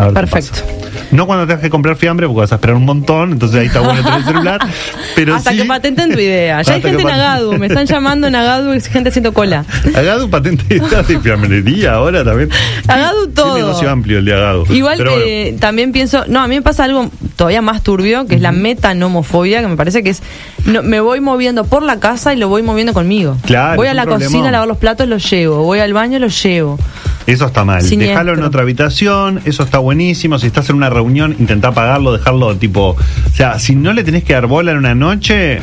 A 0.00 0.04
ver 0.06 0.14
qué 0.14 0.20
Perfecto. 0.20 0.60
pasa. 0.60 0.64
No 1.12 1.26
cuando 1.26 1.46
tengas 1.46 1.60
que 1.62 1.70
comprar 1.70 1.96
fiambre, 1.96 2.26
porque 2.26 2.40
vas 2.40 2.52
a 2.52 2.56
esperar 2.56 2.76
un 2.76 2.84
montón, 2.84 3.32
entonces 3.32 3.60
ahí 3.60 3.66
está 3.66 3.80
bueno 3.80 4.02
tener 4.02 4.18
el 4.20 4.24
celular. 4.24 4.60
Pero 5.16 5.34
Hasta 5.34 5.50
sí- 5.50 5.58
que 5.58 5.64
patenten 5.64 6.12
tu 6.12 6.18
idea. 6.18 6.62
Ya 6.62 6.74
hay 6.74 6.80
que 6.80 6.88
gente 6.88 7.02
en 7.02 7.10
Agadu. 7.10 7.52
Me 7.58 7.66
están 7.66 7.86
llamando 7.86 8.26
en 8.28 8.34
Agadu 8.34 8.74
y 8.74 8.80
gente 8.90 9.08
haciendo 9.08 9.32
cola. 9.32 9.64
Agadu 9.94 10.30
patente 10.30 10.78
de 10.78 11.20
fiambrería 11.20 11.94
ahora 11.94 12.24
también. 12.24 12.48
Agadu 12.88 13.28
todo. 13.28 13.56
negocio 13.56 13.90
amplio 13.90 14.18
el 14.18 14.24
de 14.24 14.34
Agadu. 14.34 14.66
Igual 14.72 14.98
Pero 14.98 15.10
bueno. 15.12 15.26
eh, 15.26 15.56
también 15.58 15.92
pienso, 15.92 16.24
no, 16.28 16.40
a 16.40 16.48
mí 16.48 16.54
me 16.54 16.62
pasa 16.62 16.84
algo 16.84 17.10
todavía 17.36 17.62
más 17.62 17.82
turbio, 17.82 18.26
que 18.26 18.36
es 18.36 18.40
la 18.40 18.52
metanomofobia, 18.52 19.60
que 19.62 19.68
me 19.68 19.76
parece 19.76 20.02
que 20.02 20.10
es, 20.10 20.22
no, 20.64 20.82
me 20.82 21.00
voy 21.00 21.20
moviendo 21.20 21.64
por 21.64 21.82
la 21.82 21.98
casa 22.00 22.32
y 22.34 22.36
lo 22.36 22.48
voy 22.48 22.62
moviendo 22.62 22.92
conmigo. 22.92 23.36
Claro, 23.46 23.76
voy 23.76 23.88
a 23.88 23.90
un 23.90 23.96
la 23.96 24.06
cocina 24.06 24.48
a 24.48 24.52
lavar 24.52 24.68
los 24.68 24.78
platos, 24.78 25.08
los 25.08 25.28
llevo. 25.30 25.62
Voy 25.64 25.80
al 25.80 25.92
baño, 25.92 26.18
los 26.18 26.40
llevo. 26.42 26.78
Eso 27.26 27.46
está 27.46 27.64
mal. 27.64 27.82
Siniestro. 27.82 28.08
Déjalo 28.18 28.34
en 28.34 28.42
otra 28.44 28.62
habitación, 28.62 29.40
eso 29.44 29.62
está 29.62 29.78
buenísimo. 29.78 30.38
Si 30.38 30.46
estás 30.46 30.68
en 30.70 30.76
una 30.76 30.90
reunión, 30.90 31.36
intentá 31.38 31.68
apagarlo, 31.68 32.12
dejarlo 32.12 32.56
tipo. 32.56 32.90
O 32.90 33.36
sea, 33.36 33.58
si 33.58 33.74
no 33.74 33.92
le 33.92 34.02
tenés 34.04 34.24
que 34.24 34.32
dar 34.32 34.46
bola 34.46 34.72
en 34.72 34.78
una 34.78 34.94
noche, 34.94 35.60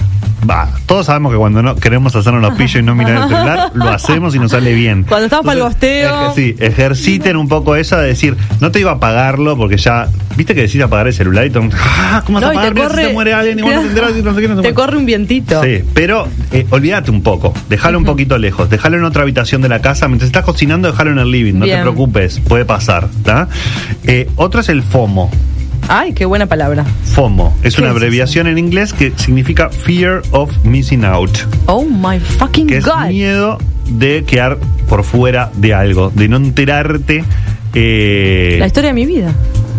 va. 0.49 0.69
Todos 0.85 1.07
sabemos 1.07 1.31
que 1.31 1.37
cuando 1.37 1.61
no 1.61 1.75
queremos 1.75 2.15
hacer 2.15 2.33
unos 2.33 2.53
pillos 2.55 2.75
y 2.75 2.83
no 2.83 2.95
mirar 2.95 3.23
el 3.23 3.29
celular, 3.29 3.71
lo 3.75 3.89
hacemos 3.89 4.35
y 4.35 4.39
nos 4.39 4.51
sale 4.51 4.73
bien. 4.73 5.03
Cuando 5.03 5.25
estamos 5.25 5.45
para 5.45 5.57
el 5.57 5.63
gosteo. 5.63 6.09
eje- 6.31 6.35
sí, 6.35 6.55
ejerciten 6.59 7.35
un 7.35 7.47
poco 7.47 7.75
eso 7.75 7.97
de 7.97 8.07
decir, 8.07 8.37
no 8.61 8.71
te 8.71 8.79
iba 8.79 8.91
a 8.91 8.95
apagarlo 8.95 9.57
porque 9.57 9.77
ya. 9.77 10.07
¿Viste 10.37 10.53
que 10.53 10.61
decís 10.61 10.79
apagar 10.83 11.07
el 11.07 11.13
celular 11.13 11.47
y 11.47 11.49
todo 11.49 11.63
ah, 11.75 12.21
¿Cómo 12.23 12.39
vas 12.39 12.51
a 12.51 12.53
y 12.53 12.57
te 12.59 12.67
apagar? 12.67 12.89
Si 12.91 12.95
corre- 12.95 13.07
se 13.07 13.13
muere 13.13 13.33
alguien 13.33 13.57
y 13.57 13.61
vos 13.63 13.73
no 13.73 13.81
te 13.81 13.87
enterás 13.87 14.11
y 14.15 14.21
no 14.21 14.35
sé 14.35 14.41
qué, 14.41 14.47
no 14.47 14.55
Te 14.57 14.61
cuánto". 14.61 14.75
corre 14.81 14.97
un 14.97 15.05
vientito. 15.07 15.63
Sí, 15.63 15.79
pero 15.95 16.27
eh, 16.51 16.67
olvídate 16.69 17.09
un 17.09 17.23
poco, 17.23 17.55
déjalo 17.69 17.97
un 17.97 18.05
poquito 18.05 18.37
lejos, 18.37 18.69
déjalo 18.69 18.97
en 18.97 19.03
otra 19.03 19.23
habitación 19.23 19.63
de 19.63 19.69
la 19.69 19.81
casa, 19.81 20.07
mientras 20.07 20.27
estás 20.27 20.43
cocinando, 20.45 20.91
déjalo 20.91 21.09
en 21.09 21.17
el 21.17 21.31
living, 21.31 21.46
no 21.53 21.65
te 21.65 21.77
preocupes, 21.77 22.39
puede 22.39 22.65
pasar. 22.65 23.07
Eh, 24.03 24.29
otro 24.35 24.61
es 24.61 24.69
el 24.69 24.83
FOMO. 24.83 25.29
Ay, 25.89 26.13
qué 26.13 26.25
buena 26.25 26.47
palabra. 26.47 26.85
FOMO 27.13 27.55
es 27.63 27.75
¿Qué 27.75 27.81
una 27.81 27.91
es 27.91 27.95
abreviación 27.95 28.47
en 28.47 28.57
inglés 28.57 28.91
que 28.93 29.13
significa 29.15 29.69
Fear 29.69 30.21
of 30.31 30.51
Missing 30.65 31.05
Out, 31.05 31.37
Oh 31.67 31.85
my 31.85 32.19
fucking 32.19 32.67
que 32.67 32.77
es 32.77 32.85
God. 32.85 33.07
miedo 33.07 33.57
de 33.89 34.23
quedar 34.25 34.57
por 34.89 35.03
fuera 35.03 35.49
de 35.55 35.73
algo, 35.73 36.11
de 36.13 36.27
no 36.27 36.37
enterarte 36.37 37.23
eh, 37.73 38.57
La 38.59 38.67
historia 38.67 38.89
de 38.89 38.93
mi 38.93 39.05
vida. 39.05 39.33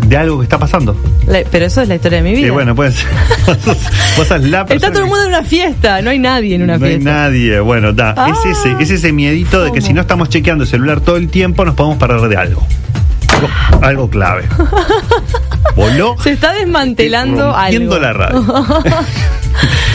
De 0.09 0.17
algo 0.17 0.39
que 0.39 0.43
está 0.43 0.57
pasando. 0.57 0.95
La- 1.27 1.43
pero 1.49 1.65
eso 1.67 1.81
es 1.81 1.87
la 1.87 1.95
historia 1.95 2.17
de 2.21 2.23
mi 2.29 2.35
vida. 2.35 2.47
Y 2.47 2.49
bueno, 2.49 2.75
pues 2.75 3.05
vos 4.17 4.27
sos 4.27 4.43
la 4.43 4.61
Está 4.67 4.89
todo 4.91 5.03
el 5.03 5.09
mundo 5.09 5.21
en 5.23 5.29
una 5.29 5.43
fiesta, 5.43 6.01
no 6.01 6.09
hay 6.09 6.19
nadie 6.19 6.55
en 6.55 6.63
una 6.63 6.77
no 6.77 6.85
hay 6.85 6.93
fiesta. 6.93 7.11
nadie. 7.11 7.59
Bueno, 7.59 7.93
da. 7.93 8.13
Ah, 8.17 8.31
es, 8.45 8.57
ese, 8.57 8.75
es 8.79 8.89
ese 8.89 9.11
miedito 9.13 9.63
de 9.63 9.71
que 9.71 9.81
si 9.81 9.93
no 9.93 10.01
estamos 10.01 10.29
chequeando 10.29 10.63
el 10.63 10.69
celular 10.69 10.99
todo 11.01 11.17
el 11.17 11.29
tiempo, 11.29 11.63
nos 11.63 11.75
podemos 11.75 11.97
perder 11.99 12.27
de 12.29 12.37
algo. 12.37 12.63
Algo, 13.31 13.85
algo 13.85 14.09
clave. 14.09 14.43
Voló. 15.75 16.15
Se 16.21 16.31
está 16.31 16.51
desmantelando 16.53 17.55
algo. 17.55 17.99
la 17.99 18.11
radio. 18.13 18.43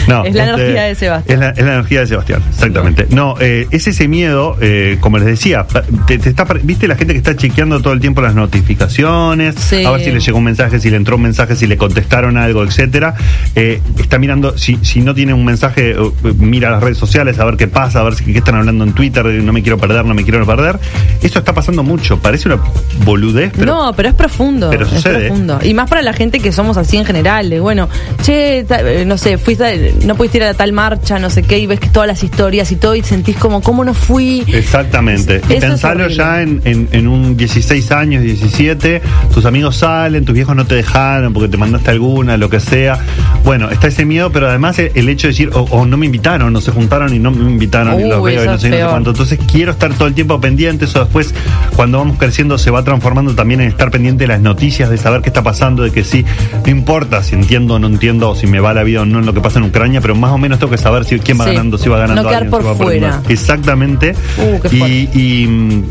No, 0.07 0.23
Es 0.23 0.35
la 0.35 0.45
este, 0.45 0.55
energía 0.61 0.83
de 0.83 0.95
Sebastián. 0.95 1.33
Es 1.35 1.39
la, 1.39 1.49
es 1.51 1.65
la 1.65 1.73
energía 1.73 1.99
de 2.01 2.07
Sebastián, 2.07 2.43
exactamente. 2.49 3.07
No, 3.09 3.35
eh, 3.39 3.67
es 3.71 3.87
ese 3.87 4.07
miedo, 4.07 4.55
eh, 4.61 4.97
como 4.99 5.17
les 5.17 5.25
decía, 5.27 5.65
te, 6.07 6.17
te 6.19 6.29
está, 6.29 6.45
viste 6.63 6.87
la 6.87 6.95
gente 6.95 7.13
que 7.13 7.17
está 7.19 7.35
chequeando 7.35 7.81
todo 7.81 7.93
el 7.93 7.99
tiempo 7.99 8.21
las 8.21 8.35
notificaciones, 8.35 9.55
Sí. 9.57 9.83
a 9.85 9.91
ver 9.91 10.01
si 10.01 10.11
le 10.11 10.19
llegó 10.19 10.37
un 10.37 10.43
mensaje, 10.43 10.79
si 10.79 10.89
le 10.89 10.97
entró 10.97 11.15
un 11.15 11.21
mensaje, 11.23 11.55
si 11.55 11.67
le 11.67 11.77
contestaron 11.77 12.37
algo, 12.37 12.63
etcétera. 12.63 13.15
Eh, 13.55 13.81
está 13.99 14.17
mirando, 14.19 14.57
si, 14.57 14.77
si 14.83 15.01
no 15.01 15.13
tiene 15.15 15.33
un 15.33 15.45
mensaje, 15.45 15.95
mira 16.37 16.69
las 16.69 16.81
redes 16.83 16.97
sociales 16.97 17.39
a 17.39 17.45
ver 17.45 17.57
qué 17.57 17.67
pasa, 17.67 17.99
a 18.01 18.03
ver 18.03 18.15
si, 18.15 18.25
qué 18.25 18.37
están 18.39 18.55
hablando 18.55 18.83
en 18.83 18.93
Twitter, 18.93 19.25
no 19.25 19.53
me 19.53 19.61
quiero 19.61 19.77
perder, 19.77 20.05
no 20.05 20.13
me 20.13 20.23
quiero 20.23 20.45
perder. 20.45 20.79
Esto 21.21 21.39
está 21.39 21.53
pasando 21.53 21.83
mucho, 21.83 22.19
parece 22.19 22.47
una 22.49 22.59
boludez, 23.03 23.51
pero 23.57 23.65
no, 23.73 23.93
pero 23.95 24.09
es 24.09 24.15
profundo. 24.15 24.69
pero 24.69 24.85
es 24.85 24.91
sucede. 24.91 25.27
profundo. 25.27 25.59
Y 25.63 25.73
más 25.73 25.89
para 25.89 26.01
la 26.01 26.13
gente 26.13 26.39
que 26.39 26.51
somos 26.51 26.77
así 26.77 26.97
en 26.97 27.05
general. 27.05 27.49
de, 27.49 27.59
bueno, 27.59 27.89
che, 28.23 28.65
no 29.05 29.17
sé, 29.17 29.37
fuiste, 29.37 29.94
no 30.03 30.15
pudiste 30.15 30.37
ir 30.37 30.43
a 30.43 30.53
tal 30.53 30.73
marcha, 30.73 31.19
no 31.19 31.29
sé 31.29 31.43
qué, 31.43 31.59
y 31.59 31.67
ves 31.67 31.79
que 31.79 31.89
todas 31.89 32.07
las 32.07 32.23
historias 32.23 32.71
y 32.71 32.75
todo, 32.75 32.95
y 32.95 33.03
sentís 33.03 33.37
como, 33.37 33.61
¿cómo 33.61 33.83
no 33.85 33.93
fui? 33.93 34.43
Exactamente. 34.47 35.41
Y 35.49 35.53
Eso 35.53 35.87
horrible. 35.87 36.15
ya 36.15 36.41
en, 36.41 36.61
en, 36.65 36.87
en 36.91 37.07
un 37.07 37.37
16 37.37 37.91
años, 37.91 38.23
17, 38.23 39.01
tus 39.33 39.45
amigos 39.45 39.77
salen, 39.77 40.25
tus 40.25 40.33
viejos 40.33 40.55
no 40.55 40.65
te 40.65 40.75
dejaron 40.75 41.33
porque 41.33 41.49
te 41.49 41.57
mandaste 41.57 41.91
alguna, 41.91 42.37
lo 42.37 42.49
que 42.49 42.59
sea. 42.59 42.99
Bueno, 43.43 43.69
está 43.69 43.87
ese 43.87 44.05
miedo, 44.05 44.31
pero 44.31 44.49
además 44.49 44.79
el, 44.79 45.09
hecho 45.09 45.27
de 45.27 45.33
decir, 45.33 45.49
o, 45.53 45.85
no 45.85 45.97
me 45.97 46.05
invitaron, 46.05 46.51
no 46.51 46.61
se 46.61 46.71
juntaron 46.71 47.13
y 47.13 47.19
no 47.19 47.31
me 47.31 47.51
invitaron 47.51 47.99
y 47.99 48.03
los 48.07 48.23
veo 48.23 48.43
y 48.43 48.47
no 48.47 48.57
sé, 48.57 48.69
no 48.69 48.77
sé 48.77 48.83
cuánto. 48.83 49.09
Entonces 49.11 49.39
quiero 49.51 49.71
estar 49.71 49.93
todo 49.93 50.07
el 50.07 50.13
tiempo 50.13 50.39
pendiente, 50.39 50.85
eso 50.85 50.99
después 50.99 51.33
cuando 51.75 51.99
vamos 51.99 52.17
creciendo 52.17 52.57
se 52.57 52.71
va 52.71 52.83
transformando 52.83 53.35
también 53.35 53.61
en 53.61 53.67
estar 53.67 53.91
pendiente 53.91 54.23
de 54.23 54.29
las 54.29 54.41
noticias, 54.41 54.89
de 54.89 54.97
saber 54.97 55.21
qué 55.21 55.29
está 55.29 55.43
pasando, 55.43 55.83
de 55.83 55.91
que 55.91 56.03
sí, 56.03 56.25
no 56.65 56.71
importa 56.71 57.23
si 57.23 57.35
entiendo 57.35 57.75
o 57.75 57.79
no 57.79 57.87
entiendo, 57.87 58.29
o 58.29 58.35
si 58.35 58.47
me 58.47 58.59
va 58.59 58.73
la 58.73 58.83
vida 58.83 59.01
o 59.01 59.05
no 59.05 59.19
en 59.19 59.25
lo 59.25 59.33
que 59.33 59.41
pasa 59.41 59.59
en 59.59 59.65
Ucrania, 59.65 59.84
pero 60.01 60.15
más 60.15 60.31
o 60.31 60.37
menos 60.37 60.59
tengo 60.59 60.71
que 60.71 60.77
saber 60.77 61.05
si 61.05 61.19
quién 61.19 61.39
va 61.39 61.45
Sí. 61.45 61.51
ganando, 61.51 61.77
si 61.77 61.89
va 61.89 61.97
ganando 61.99 62.23
No 62.23 62.27
quedar 62.29 62.43
alguien, 62.43 62.51
por 62.51 62.61
si 62.61 62.67
va 62.67 62.75
fuera. 62.75 63.21
Exactamente. 63.29 64.15
Uh, 64.37 64.59
qué 64.61 64.75
y, 64.75 65.09
y, 65.13 65.83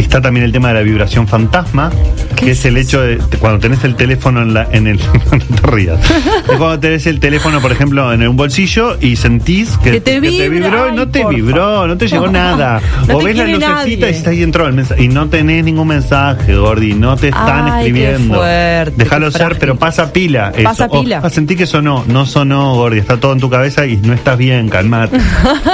Está 0.00 0.20
también 0.20 0.44
el 0.44 0.50
tema 0.52 0.68
de 0.68 0.74
la 0.74 0.80
vibración 0.80 1.28
fantasma, 1.28 1.90
¿Qué 2.36 2.46
que 2.46 2.50
es 2.52 2.60
es 2.60 2.64
el 2.64 2.76
hecho 2.78 3.00
de 3.00 3.18
cuando 3.38 3.60
tenés 3.60 3.84
el 3.84 3.94
teléfono 3.94 4.42
en, 4.42 4.54
la, 4.54 4.66
en 4.72 4.86
el... 4.86 4.98
no 5.32 5.38
te 5.60 5.66
rías. 5.70 6.00
Es 6.10 6.56
cuando 6.56 6.80
tenés 6.80 7.06
el 7.06 7.20
teléfono, 7.20 7.60
por 7.60 7.70
ejemplo, 7.70 8.12
en 8.12 8.26
un 8.26 8.36
bolsillo 8.36 8.96
y 9.00 9.14
sentís 9.16 9.76
que, 9.78 9.92
Que 9.92 10.00
te 10.00 10.18
vibra. 10.20 10.48
vibró 10.48 10.88
y 10.88 10.92
no 10.96 11.08
te 11.08 11.24
vibró, 11.26 11.86
no 11.86 11.96
te 11.96 12.08
llegó 12.08 12.28
nada. 12.28 12.80
No 13.06 13.18
o 13.18 13.22
ves 13.22 13.36
la 13.36 13.44
lucecita 13.44 13.74
nadie. 13.74 13.98
y 13.98 14.04
está 14.04 14.30
ahí 14.30 14.40
dentro 14.40 14.64
del 14.64 14.72
mensaje 14.74 15.04
y 15.04 15.08
no 15.08 15.28
tenés 15.28 15.64
ningún 15.64 15.86
mensaje, 15.88 16.56
Gordi, 16.56 16.94
no 16.94 17.16
te 17.16 17.28
están 17.28 17.70
Ay, 17.70 17.92
qué 17.92 18.00
escribiendo. 18.00 18.34
fuerte, 18.36 18.94
Déjalo 18.96 19.30
qué 19.30 19.38
ser, 19.38 19.58
pero 19.58 19.76
pasa 19.76 20.12
pila. 20.12 20.52
eso. 20.54 20.64
Pasa 20.64 20.88
pila. 20.88 21.30
sentí 21.30 21.54
que 21.56 21.66
sonó, 21.66 22.04
no 22.08 22.26
sonó, 22.26 22.74
Gordi, 22.74 22.98
está 22.98 23.18
todo 23.20 23.32
en 23.32 23.40
tu 23.40 23.48
cabeza 23.48 23.86
y 23.86 23.96
no 23.98 24.12
estás 24.12 24.36
bien, 24.36 24.68
calmate. 24.68 25.18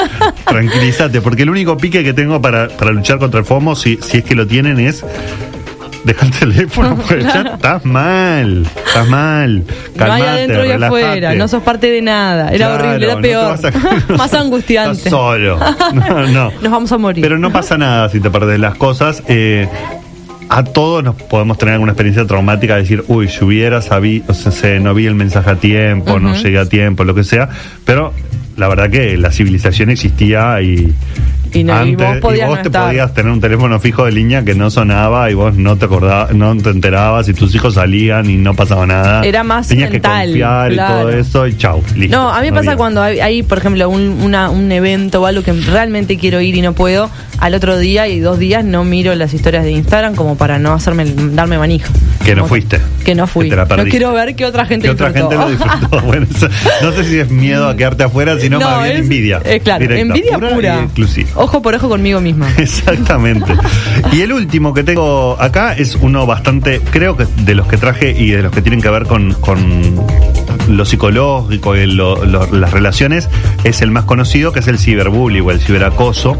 Tranquilízate, 0.44 1.20
porque 1.20 1.42
el 1.44 1.50
único 1.50 1.76
pique 1.76 2.02
que 2.04 2.12
tengo 2.12 2.40
para, 2.40 2.68
para 2.68 2.90
luchar 2.92 3.18
contra 3.18 3.40
el 3.40 3.46
FOMO, 3.46 3.74
si, 3.74 3.98
si 4.02 4.15
es 4.18 4.24
que 4.24 4.34
lo 4.34 4.46
tienen, 4.46 4.78
es 4.80 5.04
dejar 6.04 6.26
el 6.26 6.30
teléfono, 6.38 6.96
porque 7.08 7.22
ya 7.22 7.42
estás 7.54 7.84
mal, 7.84 8.66
estás 8.86 9.08
mal. 9.08 9.56
No 9.58 9.64
hay 9.72 9.94
Calmate, 9.96 10.28
adentro 10.28 10.64
y 10.66 10.70
afuera, 10.70 11.34
no 11.34 11.48
sos 11.48 11.62
parte 11.62 11.90
de 11.90 12.02
nada. 12.02 12.50
Era 12.50 12.68
Claro, 12.68 12.88
horrible, 12.88 13.06
era 13.12 13.20
peor. 13.20 13.58
a- 14.10 14.12
Más 14.16 14.34
angustiante. 14.34 14.98
Estás 14.98 15.10
solo. 15.10 15.58
No, 15.94 16.26
no. 16.28 16.52
Nos 16.62 16.70
vamos 16.72 16.92
a 16.92 16.98
morir. 16.98 17.22
Pero 17.22 17.38
no 17.38 17.50
pasa 17.52 17.76
nada 17.78 18.08
si 18.08 18.20
te 18.20 18.30
perdés 18.30 18.60
las 18.60 18.74
cosas. 18.76 19.22
Eh, 19.28 19.68
a 20.48 20.62
todos 20.62 21.02
nos 21.02 21.16
podemos 21.16 21.58
tener 21.58 21.74
alguna 21.74 21.90
experiencia 21.92 22.24
traumática 22.24 22.74
de 22.76 22.82
decir, 22.82 23.04
uy, 23.08 23.26
si 23.28 23.44
hubiera 23.44 23.82
sabido, 23.82 24.26
o 24.28 24.34
sea, 24.34 24.52
se- 24.52 24.78
no 24.78 24.94
vi 24.94 25.06
el 25.06 25.16
mensaje 25.16 25.50
a 25.50 25.56
tiempo, 25.56 26.20
no 26.20 26.36
llegué 26.36 26.58
a 26.58 26.66
tiempo, 26.68 27.02
lo 27.02 27.14
que 27.16 27.24
sea. 27.24 27.48
Pero 27.84 28.12
la 28.56 28.68
verdad 28.68 28.88
que 28.90 29.16
la 29.16 29.32
civilización 29.32 29.90
existía 29.90 30.60
y. 30.62 30.94
Y 31.52 31.64
no- 31.64 31.84
y 31.86 31.94
vos 31.96 32.16
podías 32.20 32.48
no 32.48 32.56
te 32.56 32.62
estar. 32.68 32.86
podías 32.88 33.14
tener 33.14 33.32
un 33.32 33.40
teléfono 33.40 33.78
fijo 33.80 34.04
de 34.04 34.12
línea 34.12 34.44
que 34.44 34.54
no 34.54 34.70
sonaba 34.70 35.30
y 35.30 35.34
vos 35.34 35.54
no 35.56 35.76
te 35.76 35.84
acordabas, 35.86 36.34
no 36.34 36.56
te 36.56 36.70
enterabas 36.70 37.28
y 37.28 37.34
tus 37.34 37.54
hijos 37.54 37.74
salían 37.74 38.28
y 38.28 38.36
no 38.36 38.54
pasaba 38.54 38.86
nada. 38.86 39.22
Era 39.24 39.42
más 39.42 39.68
Tenías 39.68 39.90
mental, 39.90 40.26
que 40.26 40.40
confiar 40.40 40.72
y 40.72 40.76
todo 40.76 40.86
claro. 40.86 41.10
eso 41.10 41.46
y 41.46 41.56
chau, 41.56 41.82
listo. 41.94 42.16
No, 42.16 42.30
a 42.30 42.40
mí 42.40 42.46
me 42.50 42.52
pasa 42.52 42.70
había. 42.72 42.76
cuando 42.76 43.02
hay, 43.02 43.20
hay, 43.20 43.42
por 43.42 43.58
ejemplo, 43.58 43.88
un, 43.88 44.02
una- 44.22 44.50
un 44.50 44.70
evento 44.72 45.22
o 45.22 45.26
algo 45.26 45.42
que 45.42 45.52
realmente 45.52 46.18
quiero 46.18 46.40
ir 46.40 46.56
y 46.56 46.60
no 46.62 46.72
puedo, 46.74 47.10
al 47.38 47.54
otro 47.54 47.78
día 47.78 48.08
y 48.08 48.20
dos 48.20 48.38
días 48.38 48.64
no 48.64 48.84
miro 48.84 49.14
las 49.14 49.32
historias 49.34 49.64
de 49.64 49.72
Instagram 49.72 50.14
como 50.14 50.36
para 50.36 50.58
no 50.58 50.72
hacerme 50.72 51.04
darme 51.32 51.58
manija. 51.58 51.88
Que 52.24 52.34
no 52.34 52.46
fuiste. 52.46 52.80
Que 53.04 53.14
no 53.14 53.26
fui. 53.28 53.48
Que 53.48 53.54
no 53.56 53.84
quiero 53.84 54.12
ver 54.12 54.34
que 54.34 54.44
otra 54.46 54.66
gente 54.66 54.88
que 54.88 54.92
otra 54.92 55.12
gente 55.12 55.34
lo 55.36 55.48
disfrutó. 55.48 56.00
Bueno, 56.06 56.26
no 56.82 56.92
sé 56.92 57.04
si 57.04 57.18
es 57.18 57.30
miedo 57.30 57.68
a 57.68 57.76
quedarte 57.76 58.04
afuera, 58.04 58.38
sino 58.38 58.58
No, 58.58 58.68
más 58.70 58.82
bien 58.84 58.96
es- 58.96 59.02
envidia. 59.02 59.40
eh, 59.44 59.60
claro, 59.60 59.80
Directa, 59.82 60.02
envidia 60.02 60.38
pura. 60.38 60.80
y 60.80 60.84
exclusiva. 60.84 61.28
Ojo 61.36 61.60
por 61.62 61.74
ojo 61.74 61.88
conmigo 61.88 62.20
misma. 62.20 62.48
Exactamente. 62.58 63.52
Y 64.12 64.20
el 64.22 64.32
último 64.32 64.72
que 64.74 64.82
tengo 64.84 65.36
acá 65.40 65.74
es 65.74 65.94
uno 66.00 66.26
bastante, 66.26 66.80
creo 66.90 67.16
que 67.16 67.26
de 67.44 67.54
los 67.54 67.66
que 67.66 67.76
traje 67.76 68.10
y 68.18 68.30
de 68.30 68.42
los 68.42 68.52
que 68.52 68.62
tienen 68.62 68.80
que 68.80 68.88
ver 68.90 69.04
con, 69.06 69.32
con 69.34 69.58
lo 70.68 70.84
psicológico 70.84 71.76
y 71.76 71.86
lo- 71.86 72.24
lo- 72.24 72.46
las 72.52 72.70
relaciones, 72.72 73.28
es 73.64 73.82
el 73.82 73.90
más 73.90 74.04
conocido, 74.04 74.52
que 74.52 74.60
es 74.60 74.68
el 74.68 74.78
ciberbullying 74.78 75.44
o 75.46 75.50
el 75.50 75.60
ciberacoso. 75.60 76.36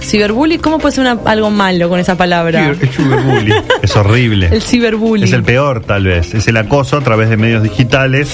Ciberbullying, 0.00 0.60
¿cómo 0.60 0.78
puede 0.78 0.94
ser 0.94 1.02
una- 1.02 1.18
algo 1.30 1.50
malo 1.50 1.88
con 1.88 2.00
esa 2.00 2.16
palabra? 2.16 2.72
Ciber- 2.74 2.88
ciberbullying. 2.90 3.54
es 3.82 3.96
horrible. 3.96 4.48
El 4.50 4.62
ciberbullying. 4.62 5.26
Es 5.26 5.32
el 5.34 5.42
peor, 5.42 5.80
tal 5.80 6.04
vez. 6.04 6.32
Es 6.34 6.46
el 6.48 6.56
acoso 6.56 6.96
a 6.96 7.00
través 7.00 7.28
de 7.28 7.36
medios 7.36 7.62
digitales 7.62 8.30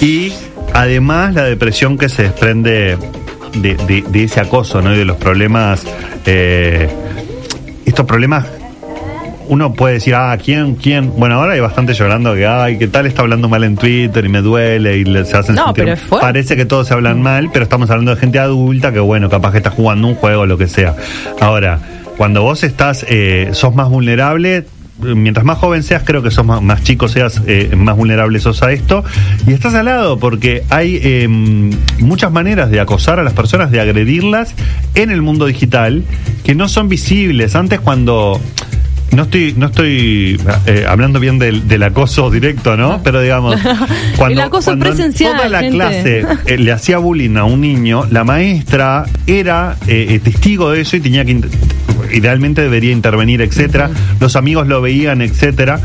y 0.00 0.32
además 0.72 1.34
la 1.34 1.44
depresión 1.44 1.98
que 1.98 2.08
se 2.08 2.24
desprende 2.24 2.96
de, 3.54 3.74
de- 3.76 4.04
de 4.08 4.24
ese 4.24 4.40
acoso, 4.40 4.80
¿no? 4.82 4.94
Y 4.94 4.98
de 4.98 5.04
los 5.04 5.16
problemas. 5.16 5.84
eh, 6.26 6.88
estos 7.86 8.06
problemas. 8.06 8.46
Uno 9.48 9.72
puede 9.72 9.94
decir, 9.94 10.14
ah, 10.14 10.36
¿quién, 10.40 10.76
quién? 10.76 11.12
Bueno, 11.16 11.34
ahora 11.34 11.54
hay 11.54 11.60
bastante 11.60 11.92
llorando 11.92 12.34
que, 12.36 12.46
ay, 12.46 12.78
¿qué 12.78 12.86
tal 12.86 13.06
está 13.06 13.22
hablando 13.22 13.48
mal 13.48 13.64
en 13.64 13.76
Twitter 13.76 14.24
y 14.24 14.28
me 14.28 14.42
duele 14.42 14.98
y 14.98 15.04
le- 15.04 15.24
se 15.24 15.36
hacen 15.36 15.56
No, 15.56 15.66
sentir- 15.74 15.96
pero. 16.08 16.20
Parece 16.20 16.54
que 16.56 16.64
todos 16.66 16.86
se 16.86 16.94
hablan 16.94 17.20
mal, 17.20 17.50
pero 17.52 17.64
estamos 17.64 17.90
hablando 17.90 18.14
de 18.14 18.20
gente 18.20 18.38
adulta 18.38 18.92
que, 18.92 19.00
bueno, 19.00 19.28
capaz 19.28 19.50
que 19.50 19.56
está 19.58 19.70
jugando 19.70 20.06
un 20.06 20.14
juego 20.14 20.42
o 20.42 20.46
lo 20.46 20.56
que 20.56 20.68
sea. 20.68 20.94
Ahora, 21.40 21.80
cuando 22.16 22.42
vos 22.42 22.62
estás, 22.62 23.04
eh, 23.08 23.48
sos 23.52 23.74
más 23.74 23.88
vulnerable, 23.88 24.66
mientras 25.02 25.44
más 25.44 25.58
joven 25.58 25.82
seas, 25.82 26.02
creo 26.04 26.22
que 26.22 26.30
sos 26.30 26.44
más, 26.44 26.62
más 26.62 26.82
chico 26.82 27.08
seas, 27.08 27.42
eh, 27.46 27.74
más 27.76 27.96
vulnerable 27.96 28.38
sos 28.40 28.62
a 28.62 28.72
esto. 28.72 29.04
Y 29.46 29.52
estás 29.52 29.74
al 29.74 29.86
lado, 29.86 30.18
porque 30.18 30.64
hay 30.70 30.98
eh, 31.02 31.28
muchas 31.28 32.32
maneras 32.32 32.70
de 32.70 32.80
acosar 32.80 33.18
a 33.18 33.22
las 33.22 33.32
personas, 33.32 33.70
de 33.70 33.80
agredirlas 33.80 34.54
en 34.94 35.10
el 35.10 35.22
mundo 35.22 35.46
digital, 35.46 36.04
que 36.44 36.54
no 36.54 36.68
son 36.68 36.88
visibles. 36.88 37.54
Antes 37.54 37.80
cuando... 37.80 38.40
No 39.12 39.24
estoy, 39.24 39.54
no 39.56 39.66
estoy 39.66 40.40
eh, 40.66 40.84
hablando 40.88 41.18
bien 41.18 41.40
del, 41.40 41.66
del 41.66 41.82
acoso 41.82 42.30
directo, 42.30 42.76
¿no? 42.76 43.00
Pero 43.02 43.20
digamos, 43.20 43.56
cuando, 44.16 44.40
El 44.40 44.46
acoso 44.46 44.70
cuando 44.70 44.86
presencial, 44.86 45.34
toda 45.34 45.48
la 45.48 45.60
gente. 45.62 45.74
clase 45.74 46.24
eh, 46.46 46.58
le 46.58 46.70
hacía 46.70 46.98
bullying 46.98 47.36
a 47.36 47.42
un 47.42 47.60
niño, 47.60 48.06
la 48.08 48.22
maestra 48.22 49.06
era 49.26 49.76
eh, 49.88 50.20
testigo 50.22 50.70
de 50.70 50.82
eso 50.82 50.96
y 50.96 51.00
tenía 51.00 51.24
que 51.24 51.32
idealmente 52.12 52.62
debería 52.62 52.92
intervenir, 52.92 53.40
etcétera. 53.42 53.90
Los 54.20 54.36
amigos 54.36 54.66
lo 54.66 54.80
veían, 54.80 55.22
etcétera. 55.22 55.80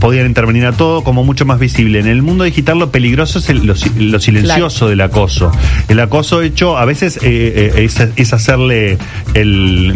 Podían 0.00 0.26
intervenir 0.26 0.66
a 0.66 0.72
todo 0.72 1.02
como 1.02 1.24
mucho 1.24 1.46
más 1.46 1.58
visible. 1.58 2.00
En 2.00 2.06
el 2.06 2.20
mundo 2.20 2.44
digital 2.44 2.78
lo 2.78 2.90
peligroso 2.90 3.38
es 3.38 3.48
el- 3.48 3.66
lo, 3.66 3.74
si- 3.74 3.90
lo 3.98 4.20
silencioso 4.20 4.88
del 4.88 5.00
acoso. 5.00 5.50
El 5.88 6.00
acoso 6.00 6.42
hecho 6.42 6.76
a 6.76 6.84
veces 6.84 7.16
eh, 7.22 7.72
eh, 7.76 7.84
es, 7.84 8.06
es 8.16 8.32
hacerle 8.34 8.98
el 9.34 9.94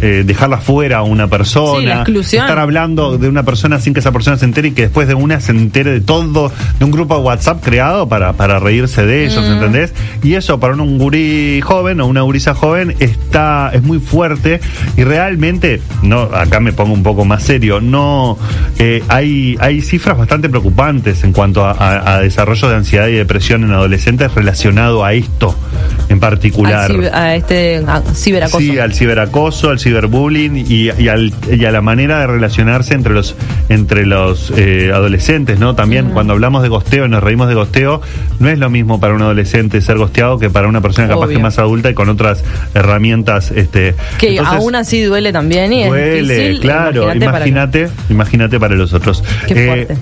eh, 0.00 0.22
dejarla 0.26 0.58
fuera 0.58 0.98
a 0.98 1.02
una 1.02 1.28
persona, 1.28 2.04
Sí, 2.22 2.36
estar 2.36 2.58
hablando 2.58 3.18
de 3.18 3.28
una 3.28 3.42
persona 3.42 3.80
sin 3.80 3.94
que 3.94 4.00
esa 4.00 4.12
persona 4.12 4.36
se 4.36 4.44
entere 4.44 4.68
y 4.68 4.70
que 4.72 4.82
después 4.82 5.08
de 5.08 5.14
una 5.14 5.40
se 5.40 5.52
entere 5.52 5.90
de 5.92 6.00
todo, 6.00 6.50
de 6.78 6.84
un 6.84 6.90
grupo 6.90 7.16
de 7.16 7.22
WhatsApp 7.22 7.62
creado 7.62 8.08
para, 8.08 8.32
para 8.34 8.58
reírse 8.58 9.04
de 9.06 9.24
ellos, 9.26 9.44
Mm. 9.48 9.52
¿entendés? 9.52 9.92
Y 10.22 10.34
eso 10.34 10.58
para 10.60 10.74
un 10.74 10.98
gurí 10.98 11.60
joven 11.62 12.00
o 12.00 12.06
una 12.06 12.22
gurisa 12.22 12.54
joven 12.54 12.94
está, 12.98 13.70
es 13.72 13.82
muy 13.82 13.98
fuerte 13.98 14.60
y 14.96 15.04
realmente, 15.04 15.80
no, 16.02 16.22
acá 16.22 16.60
me 16.60 16.72
pongo 16.72 16.92
un 16.94 17.02
poco 17.02 17.24
más 17.24 17.42
serio, 17.42 17.80
no, 17.80 18.36
eh, 18.78 19.02
hay, 19.08 19.56
hay 19.60 19.80
cifras 19.82 20.16
bastante 20.18 20.48
preocupantes 20.48 21.24
en 21.24 21.32
cuanto 21.32 21.64
a, 21.64 21.72
a- 21.72 22.14
a 22.14 22.20
desarrollo 22.20 22.68
de 22.68 22.76
ansiedad 22.76 23.08
y 23.08 23.12
depresión 23.14 23.64
en 23.64 23.72
adolescentes 23.72 24.32
relacionado 24.34 25.04
a 25.04 25.12
esto 25.12 25.54
en 26.08 26.20
particular. 26.20 26.90
Ciber- 26.90 27.12
a 27.12 27.34
este 27.36 27.82
a- 27.86 28.02
ciberacoso. 28.14 28.58
Sí, 28.58 28.78
al 28.78 28.94
ciberacoso, 28.94 29.70
al 29.70 29.78
ciberbullying 29.88 30.56
y, 30.56 30.90
y, 30.98 31.08
al- 31.08 31.32
y 31.50 31.64
a 31.64 31.70
la 31.70 31.80
manera 31.80 32.20
de 32.20 32.26
relacionarse 32.26 32.94
entre 32.94 33.14
los 33.14 33.34
entre 33.68 34.06
los 34.06 34.52
eh, 34.56 34.90
adolescentes, 34.94 35.58
¿no? 35.58 35.74
También 35.74 36.10
cuando 36.10 36.32
hablamos 36.34 36.62
de 36.62 36.68
gosteo 36.68 37.06
y 37.06 37.08
nos 37.08 37.22
reímos 37.22 37.48
de 37.48 37.54
gosteo, 37.54 38.00
no 38.38 38.48
es 38.48 38.58
lo 38.58 38.70
mismo 38.70 39.00
para 39.00 39.14
un 39.14 39.22
adolescente 39.22 39.80
ser 39.80 39.98
gosteado 39.98 40.38
que 40.38 40.50
para 40.50 40.68
una 40.68 40.80
persona 40.80 41.08
capaz 41.08 41.26
Obvio. 41.26 41.36
que 41.38 41.42
más 41.42 41.58
adulta 41.58 41.90
y 41.90 41.94
con 41.94 42.08
otras 42.08 42.42
herramientas. 42.74 43.50
Este, 43.50 43.94
que 44.18 44.30
entonces, 44.36 44.54
aún 44.54 44.74
así 44.74 45.02
duele 45.02 45.32
también 45.32 45.72
y 45.72 45.82
es 45.82 45.88
duele, 45.88 46.34
difícil. 46.38 46.60
claro. 46.60 47.14
Imagínate, 47.14 47.88
imagínate 48.10 48.58
para 48.60 48.74
los 48.74 48.92
otros. 48.92 49.22
Qué 49.46 49.54
Eh, 49.64 49.66
fuerte. 49.66 49.96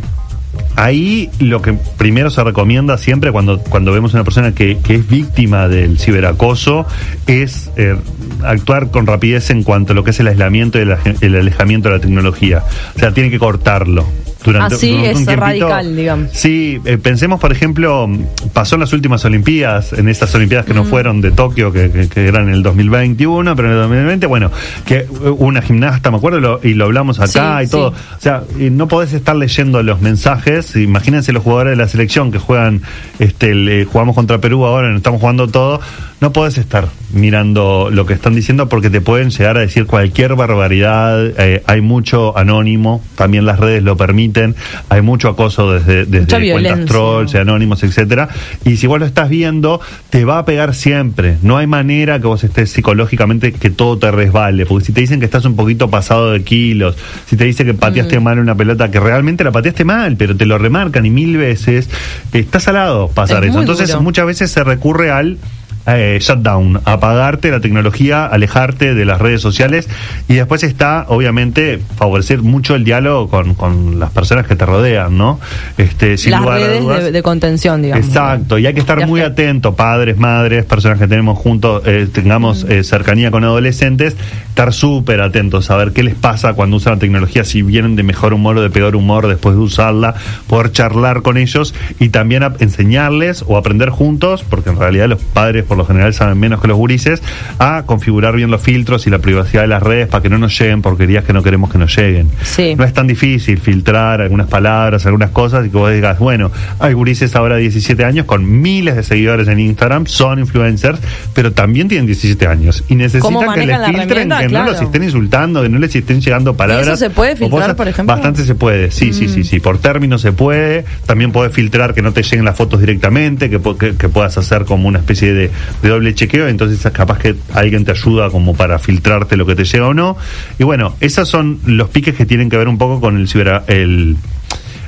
Ahí 0.77 1.31
lo 1.41 1.63
que 1.63 1.73
primero 1.73 2.29
se 2.29 2.45
recomienda 2.45 2.99
siempre 2.99 3.33
cuando, 3.33 3.59
cuando 3.61 3.93
vemos 3.93 4.13
una 4.13 4.25
persona 4.25 4.55
que, 4.55 4.79
es 4.87 5.09
víctima 5.09 5.69
del 5.69 5.99
ciberacoso 5.99 6.87
es 7.27 7.71
eh, 7.77 7.97
actuar 8.45 8.91
con 8.91 9.07
rapidez 9.07 9.51
en 9.51 9.63
cuanto 9.63 9.93
a 9.93 9.97
lo 9.97 10.05
que 10.05 10.11
es 10.11 10.21
el 10.21 10.29
aislamiento 10.29 10.79
y 10.79 10.83
el, 10.83 10.97
el 11.23 11.37
alejamiento 11.37 11.89
de 11.89 11.97
la 11.97 12.01
tecnología. 12.01 12.63
O 12.95 12.99
sea, 12.99 13.13
tiene 13.13 13.31
que 13.31 13.39
cortarlo. 13.39 14.07
Durante, 14.47 14.75
Así 14.77 14.89
durante 14.91 15.11
es 15.11 15.17
un 15.19 15.27
tiempito. 15.27 15.41
radical, 15.69 15.97
digamos. 15.97 16.31
Sí, 16.33 16.81
eh, 16.85 16.97
pensemos, 16.99 17.39
por 17.41 17.53
ejemplo, 17.53 18.09
pasó 18.53 18.77
en 18.77 18.81
las 18.83 18.93
últimas 18.93 19.25
Olimpiadas, 19.25 19.93
en 19.93 20.09
estas 20.09 20.35
Olimpiadas 20.35 20.65
que 20.67 20.73
Mm. 20.73 20.77
no 20.77 20.85
fueron 20.85 21.21
de 21.21 21.33
Tokio, 21.33 21.73
que, 21.73 21.91
que- 21.91 22.09
que 22.09 22.27
eran 22.27 22.49
en 22.49 22.55
el 22.55 22.63
2021, 22.63 23.55
pero 23.57 23.69
en 23.69 23.75
el 23.75 23.81
2020, 23.83 24.27
bueno, 24.27 24.51
que 24.87 25.07
una 25.39 25.61
gimnasta, 25.63 26.11
me 26.11 26.17
acuerdo, 26.19 26.41
lo- 26.41 26.61
y 26.63 26.75
lo 26.75 26.85
hablamos 26.87 27.19
acá 27.21 27.59
Sí, 27.61 27.67
y 27.67 27.69
todo. 27.71 27.91
sí. 27.93 27.97
O 28.17 28.21
sea, 28.21 28.43
y 28.59 28.71
no 28.71 28.89
podés 28.89 29.13
estar 29.13 29.35
leyendo 29.37 29.83
los 29.83 30.01
mensajes. 30.01 30.77
Imagínense 30.77 31.33
los 31.33 31.43
jugadores 31.43 31.73
de 31.73 31.77
la 31.83 31.89
selección 31.89 32.31
que 32.31 32.39
juegan, 32.39 32.83
este, 33.19 33.51
el, 33.51 33.69
eh, 33.69 33.85
jugamos 33.85 34.15
contra 34.15 34.39
Perú 34.39 34.65
ahora, 34.65 34.95
estamos 34.95 35.21
jugando 35.21 35.49
todo. 35.49 35.81
No 36.21 36.33
podés 36.33 36.57
estar 36.57 36.87
mirando 37.17 37.89
lo 37.91 38.07
que 38.07 38.15
están 38.15 38.35
diciendo 38.35 38.69
porque 38.69 38.91
te 38.91 39.01
pueden 39.01 39.31
llegar 39.31 39.57
a 39.57 39.61
decir 39.61 39.87
cualquier 39.87 40.35
barbaridad. 40.35 41.27
eh, 41.39 41.63
hay 41.67 41.81
mucho 41.81 42.37
anónimo, 42.37 43.03
también 43.17 43.47
las 43.47 43.59
redes 43.59 43.83
lo 43.83 43.97
permiten. 43.97 44.55
Hay 44.89 45.03
mucho 45.03 45.29
acoso 45.29 45.73
desde, 45.73 46.05
desde 46.07 46.53
cuentas 46.53 46.85
trolls, 46.87 47.35
anónimos, 47.35 47.83
etcétera. 47.83 48.29
Y 48.65 48.77
si 48.77 48.87
vos 48.87 48.99
lo 49.01 49.07
estás 49.07 49.29
viendo, 49.29 49.81
te 50.11 50.25
va 50.25 50.39
a 50.39 50.45
pegar 50.45 50.75
siempre. 50.75 51.37
No 51.43 51.57
hay 51.59 51.67
manera 51.67 52.21
que 52.21 52.27
vos 52.27 52.45
estés 52.45 52.71
psicológicamente 52.71 53.53
que 53.53 53.71
todo 53.71 53.99
te 53.99 54.11
resbale. 54.11 54.67
Porque 54.67 54.87
si 54.87 54.93
te 54.93 55.01
dicen 55.01 55.19
que 55.19 55.27
estás 55.27 55.45
un 55.45 55.57
poquito 55.57 55.91
pasado 55.91 56.33
de 56.33 56.43
kilos, 56.43 56.97
si 57.27 57.37
te 57.37 57.45
dice 57.45 57.65
que 57.65 57.73
Mm. 57.73 57.79
pateaste 57.79 58.21
mal 58.21 58.39
una 58.39 58.55
pelota, 58.55 58.91
que 58.91 59.01
realmente 59.01 59.45
la 59.45 59.53
pateaste 59.53 59.85
mal, 59.85 60.17
pero 60.17 60.37
te 60.37 60.47
lo 60.47 60.59
remarcan 60.59 61.05
y 61.07 61.11
mil 61.11 61.37
veces, 61.37 61.89
estás 62.33 62.69
al 62.69 62.75
lado 62.75 63.09
pasar 63.09 63.45
Es 63.45 63.51
eso. 63.51 63.61
Entonces, 63.61 63.89
duro. 63.89 64.03
muchas 64.03 64.27
veces 64.27 64.51
se 64.51 64.63
recurre 64.65 65.11
al 65.11 65.39
eh, 65.87 66.19
shutdown, 66.21 66.81
apagarte 66.85 67.51
la 67.51 67.61
tecnología, 67.61 68.27
alejarte 68.27 68.95
de 68.95 69.05
las 69.05 69.21
redes 69.21 69.41
sociales 69.41 69.89
y 70.29 70.35
después 70.35 70.63
está, 70.63 71.07
obviamente, 71.09 71.81
favorecer 71.97 72.43
mucho 72.43 72.75
el 72.75 72.85
diálogo 72.85 73.29
con, 73.29 73.55
con 73.55 73.99
las 74.01 74.11
personas 74.11 74.47
que 74.47 74.57
te 74.57 74.67
rodean, 74.67 75.17
¿no? 75.17 75.39
Este, 75.79 76.17
sin 76.19 76.33
Las 76.33 76.41
lugar 76.41 76.57
a 76.59 76.61
redes 76.67 76.83
dudas. 76.83 77.05
de, 77.05 77.13
de 77.13 77.23
contención, 77.23 77.83
digamos. 77.83 78.07
Exacto, 78.07 78.59
y 78.59 78.67
hay 78.67 78.75
que 78.75 78.81
estar 78.81 79.07
muy 79.07 79.21
afecto. 79.21 79.43
atento, 79.43 79.75
padres, 79.77 80.17
madres, 80.19 80.65
personas 80.65 80.99
que 80.99 81.07
tenemos 81.07 81.39
juntos, 81.39 81.83
eh, 81.87 82.09
tengamos 82.13 82.65
Mm. 82.65 82.73
eh, 82.73 82.85
cercanía 82.85 83.31
con 83.31 83.45
adolescentes, 83.45 84.17
estar 84.49 84.73
súper 84.73 85.21
atentos, 85.21 85.67
saber 85.67 85.93
qué 85.93 86.03
les 86.03 86.15
pasa 86.15 86.55
cuando 86.55 86.77
usan 86.79 86.95
la 86.95 86.99
tecnología, 86.99 87.45
si 87.45 87.63
vienen 87.63 87.97
de 87.97 88.03
mejor 88.03 88.33
humor 88.35 88.57
o 88.59 88.63
de 88.63 88.71
peor 88.71 88.97
humor 88.97 89.27
después 89.29 89.55
de 89.55 89.61
usarla, 89.61 90.15
poder 90.47 90.73
charlar 90.73 91.23
con 91.23 91.37
ellos 91.37 91.75
y 92.01 92.09
también 92.09 92.43
a- 92.43 92.55
enseñarles 92.59 93.45
o 93.47 93.57
aprender 93.57 93.91
juntos, 93.91 94.45
porque 94.49 94.71
en 94.71 94.79
realidad 94.79 95.09
los 95.09 95.21
padres 95.21 95.65
por 95.65 95.76
lo 95.77 95.85
general 95.85 96.15
saben 96.15 96.39
menos 96.39 96.61
que 96.61 96.69
los 96.69 96.77
gurises, 96.77 97.23
a 97.59 97.85
configurar 97.87 98.37
bien 98.37 98.51
los 98.51 98.61
filtros 98.61 99.07
y 99.07 99.11
la 99.11 99.19
privacidad 99.19 99.63
de 99.63 99.69
las 99.69 99.83
redes 99.83 100.09
para 100.09 100.23
que 100.23 100.29
no 100.29 100.39
nos 100.39 100.59
lleguen 100.59 100.83
porquerías 100.83 101.25
que 101.25 101.33
no 101.33 101.43
queremos 101.43 101.71
que 101.71 101.79
nos 101.79 101.97
lleguen. 101.97 102.29
Sí. 102.43 102.75
No 102.75 102.85
es 102.85 102.93
tan 102.93 103.07
difícil 103.07 103.59
filtrar 103.59 104.21
algunas 104.21 104.49
palabras, 104.49 105.07
algunas 105.07 105.31
cosas 105.31 105.67
y 105.67 105.71
que 105.71 105.77
vos 105.77 105.93
digas, 105.93 106.19
bueno, 106.19 106.51
hay 106.79 106.93
gurises 106.93 107.35
ahora 107.37 107.57
de 107.57 107.63
17 107.63 108.05
años 108.05 108.27
con 108.27 108.61
miles 108.61 108.97
de 108.97 109.03
seguidores 109.03 109.49
en 109.49 109.61
Instagram, 109.61 110.07
son 110.07 110.39
influencers, 110.39 110.99
pero 111.35 111.53
también 111.53 111.89
tienen 111.89 112.07
17 112.07 112.47
años 112.47 112.85
y 112.89 112.97
¿Cómo 113.19 113.41
necesitan 113.43 113.55
que 113.55 113.67
les 113.67 113.87
filtren, 113.87 114.29
que 114.29 114.49
no 114.49 114.65
los 114.65 114.81
estén 114.81 115.05
insultando, 115.05 115.63
que 115.63 115.69
no 115.69 115.79
les 115.79 115.95
estén 115.95 116.21
llegando 116.21 116.57
palabras. 116.57 116.87
eso 116.87 116.97
se 116.97 117.11
puede 117.11 117.37
filtrar, 117.37 117.61
cosas. 117.61 117.75
por 117.77 117.89
ejemplo? 117.89 118.15
Mm. 118.15 118.19
Bastante 118.19 118.45
se 118.45 118.55
puede, 118.55 118.91
sí, 118.91 119.13
sí, 119.13 119.29
sí, 119.29 119.45
sí. 119.45 119.61
Por 119.61 119.79
términos 119.79 120.23
se 120.23 120.33
puede. 120.33 120.85
También 121.07 121.33
puedes 121.33 121.53
filtrar 121.53 121.95
que 121.95 122.03
no 122.03 122.13
te 122.13 122.23
lleguen 122.23 122.45
las 122.45 122.57
fotos 122.57 122.81
directamente, 122.81 123.51
que, 123.51 123.61
que, 123.79 123.97
que 123.97 124.09
puedas 124.09 124.37
hacer 124.39 124.65
como 124.65 124.89
una 124.89 124.99
especie 124.99 125.33
de, 125.33 125.51
de 125.83 125.89
doble 125.89 126.15
chequeo. 126.15 126.49
Entonces, 126.49 126.81
capaz 126.93 127.19
que 127.19 127.35
alguien 127.55 127.85
te 127.85 127.93
ayuda 127.93 128.31
como 128.31 128.55
para 128.55 128.79
filtrarte 128.79 129.37
lo 129.37 129.47
que 129.47 129.55
te 129.55 129.65
llega 129.65 129.87
o 129.89 129.95
no. 129.95 130.17
Y 130.59 130.65
bueno, 130.65 130.95
esos 131.01 131.29
son 131.29 131.59
los 131.67 131.89
piques 131.91 132.15
que 132.15 132.27
tienen 132.27 132.49
que 132.51 132.57
ver 132.57 132.69
un 132.69 132.79
poco 132.79 133.01
con 133.01 133.17
el 133.17 133.29
ciber. 133.29 133.63
El, 133.69 134.17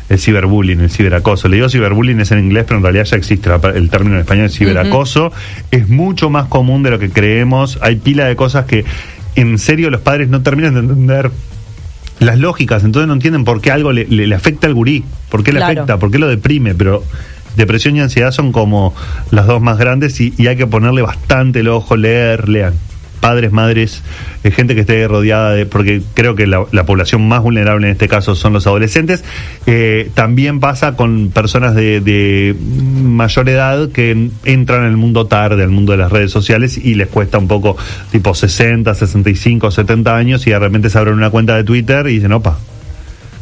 el 0.08 0.18
ciberbullying, 0.18 0.80
el 0.80 0.90
ciberacoso. 0.90 1.48
Le 1.48 1.56
digo 1.56 1.68
ciberbullying 1.68 2.18
es 2.20 2.30
en 2.32 2.38
inglés, 2.38 2.64
pero 2.66 2.78
en 2.78 2.82
realidad 2.82 3.04
ya 3.04 3.16
existe 3.18 3.50
el 3.74 3.90
término 3.90 4.14
en 4.14 4.20
español, 4.22 4.48
ciberacoso. 4.50 5.32
Es 5.70 5.88
mucho 5.88 6.30
más 6.30 6.46
común 6.46 6.82
de 6.82 6.90
lo 6.90 6.98
que 6.98 7.10
creemos. 7.10 7.78
Hay 7.82 7.96
pila 7.96 8.24
de 8.24 8.34
cosas 8.34 8.64
que 8.64 8.86
en 9.36 9.58
serio 9.58 9.90
los 9.90 10.00
padres 10.00 10.28
no 10.30 10.40
terminan 10.42 10.72
de 10.74 10.80
entender 10.80 11.30
las 12.20 12.36
lógicas, 12.38 12.82
entonces 12.82 13.06
no 13.06 13.12
entienden 13.12 13.44
por 13.44 13.60
qué 13.60 13.70
algo 13.70 13.92
le, 13.92 14.04
le- 14.06 14.26
le 14.26 14.34
afecta 14.34 14.66
al 14.66 14.74
gurí, 14.74 15.04
por 15.30 15.44
qué 15.44 15.52
le 15.52 15.58
Claro. 15.60 15.72
afecta, 15.82 15.98
por 15.98 16.10
qué 16.10 16.18
lo 16.18 16.26
deprime, 16.26 16.74
pero 16.74 17.04
depresión 17.58 17.96
y 17.96 18.00
ansiedad 18.00 18.30
son 18.30 18.52
como 18.52 18.94
las 19.30 19.46
dos 19.46 19.60
más 19.60 19.76
grandes 19.78 20.18
y, 20.20 20.32
y 20.38 20.46
hay 20.46 20.56
que 20.56 20.66
ponerle 20.66 21.02
bastante 21.02 21.60
el 21.60 21.68
ojo, 21.68 21.96
leer, 21.96 22.48
lean. 22.48 22.74
Padres, 23.20 23.50
madres, 23.50 24.04
eh, 24.44 24.52
gente 24.52 24.76
que 24.76 24.82
esté 24.82 25.08
rodeada 25.08 25.50
de, 25.50 25.66
porque 25.66 26.00
creo 26.14 26.36
que 26.36 26.46
la, 26.46 26.64
la 26.70 26.86
población 26.86 27.26
más 27.26 27.42
vulnerable 27.42 27.88
en 27.88 27.92
este 27.92 28.06
caso 28.06 28.36
son 28.36 28.52
los 28.52 28.68
adolescentes. 28.68 29.24
Eh, 29.66 30.10
también 30.14 30.60
pasa 30.60 30.94
con 30.94 31.30
personas 31.30 31.74
de, 31.74 32.00
de 32.00 32.54
mayor 33.02 33.48
edad 33.48 33.90
que 33.90 34.30
entran 34.44 34.82
en 34.82 34.90
el 34.90 34.96
mundo 34.96 35.26
tarde, 35.26 35.64
al 35.64 35.70
mundo 35.70 35.90
de 35.92 35.98
las 35.98 36.12
redes 36.12 36.30
sociales 36.30 36.78
y 36.78 36.94
les 36.94 37.08
cuesta 37.08 37.38
un 37.38 37.48
poco, 37.48 37.76
tipo 38.12 38.34
60, 38.36 38.94
65, 38.94 39.72
70 39.72 40.16
años 40.16 40.46
y 40.46 40.50
de 40.50 40.58
repente 40.60 40.88
se 40.88 40.98
abren 40.98 41.14
una 41.14 41.30
cuenta 41.30 41.56
de 41.56 41.64
Twitter 41.64 42.06
y 42.06 42.14
dicen, 42.14 42.32
opa, 42.32 42.60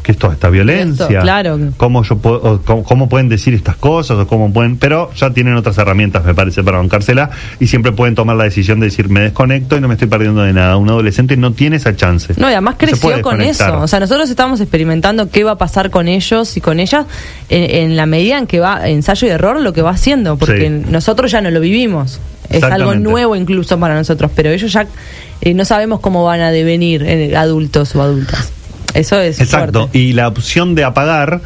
que 0.06 0.12
esto 0.12 0.30
esta 0.30 0.48
violencia. 0.50 1.06
Esto, 1.06 1.20
claro. 1.20 1.58
¿Cómo, 1.76 2.04
yo 2.04 2.16
puedo, 2.18 2.62
cómo, 2.64 2.84
cómo 2.84 3.08
pueden 3.08 3.28
decir 3.28 3.54
estas 3.54 3.74
cosas? 3.74 4.16
o 4.16 4.26
cómo 4.28 4.52
pueden 4.52 4.76
Pero 4.76 5.10
ya 5.14 5.30
tienen 5.30 5.56
otras 5.56 5.76
herramientas, 5.78 6.24
me 6.24 6.32
parece, 6.32 6.62
para 6.62 6.78
bancársela 6.78 7.30
y 7.58 7.66
siempre 7.66 7.90
pueden 7.90 8.14
tomar 8.14 8.36
la 8.36 8.44
decisión 8.44 8.78
de 8.78 8.86
decir, 8.86 9.08
me 9.08 9.20
desconecto 9.22 9.76
y 9.76 9.80
no 9.80 9.88
me 9.88 9.94
estoy 9.94 10.06
perdiendo 10.06 10.42
de 10.42 10.52
nada. 10.52 10.76
Un 10.76 10.88
adolescente 10.88 11.36
no 11.36 11.52
tiene 11.54 11.76
esa 11.76 11.96
chance. 11.96 12.34
No, 12.36 12.48
y 12.48 12.52
además 12.52 12.76
creció 12.78 13.20
con 13.20 13.40
eso. 13.40 13.80
O 13.80 13.88
sea, 13.88 13.98
nosotros 13.98 14.30
estamos 14.30 14.60
experimentando 14.60 15.28
qué 15.28 15.42
va 15.42 15.52
a 15.52 15.58
pasar 15.58 15.90
con 15.90 16.06
ellos 16.06 16.56
y 16.56 16.60
con 16.60 16.78
ellas 16.78 17.06
en, 17.48 17.90
en 17.90 17.96
la 17.96 18.06
medida 18.06 18.38
en 18.38 18.46
que 18.46 18.60
va 18.60 18.88
ensayo 18.88 19.26
y 19.26 19.30
error 19.30 19.60
lo 19.60 19.72
que 19.72 19.82
va 19.82 19.90
haciendo, 19.90 20.36
porque 20.36 20.68
Sí. 20.68 20.90
nosotros 20.90 21.32
ya 21.32 21.40
no 21.40 21.50
lo 21.50 21.58
vivimos. 21.58 22.20
Es 22.48 22.62
algo 22.62 22.94
nuevo 22.94 23.34
incluso 23.34 23.78
para 23.80 23.96
nosotros, 23.96 24.30
pero 24.36 24.50
ellos 24.50 24.72
ya 24.72 24.86
eh, 25.40 25.52
no 25.52 25.64
sabemos 25.64 25.98
cómo 25.98 26.24
van 26.24 26.40
a 26.40 26.52
devenir 26.52 27.02
eh, 27.02 27.36
adultos 27.36 27.96
o 27.96 28.02
adultas. 28.02 28.52
Eso 28.96 29.20
es 29.20 29.40
Exacto. 29.40 29.80
fuerte. 29.82 29.98
Y 29.98 30.12
la 30.12 30.28
opción 30.28 30.74
de 30.74 30.84
apagar 30.84 31.40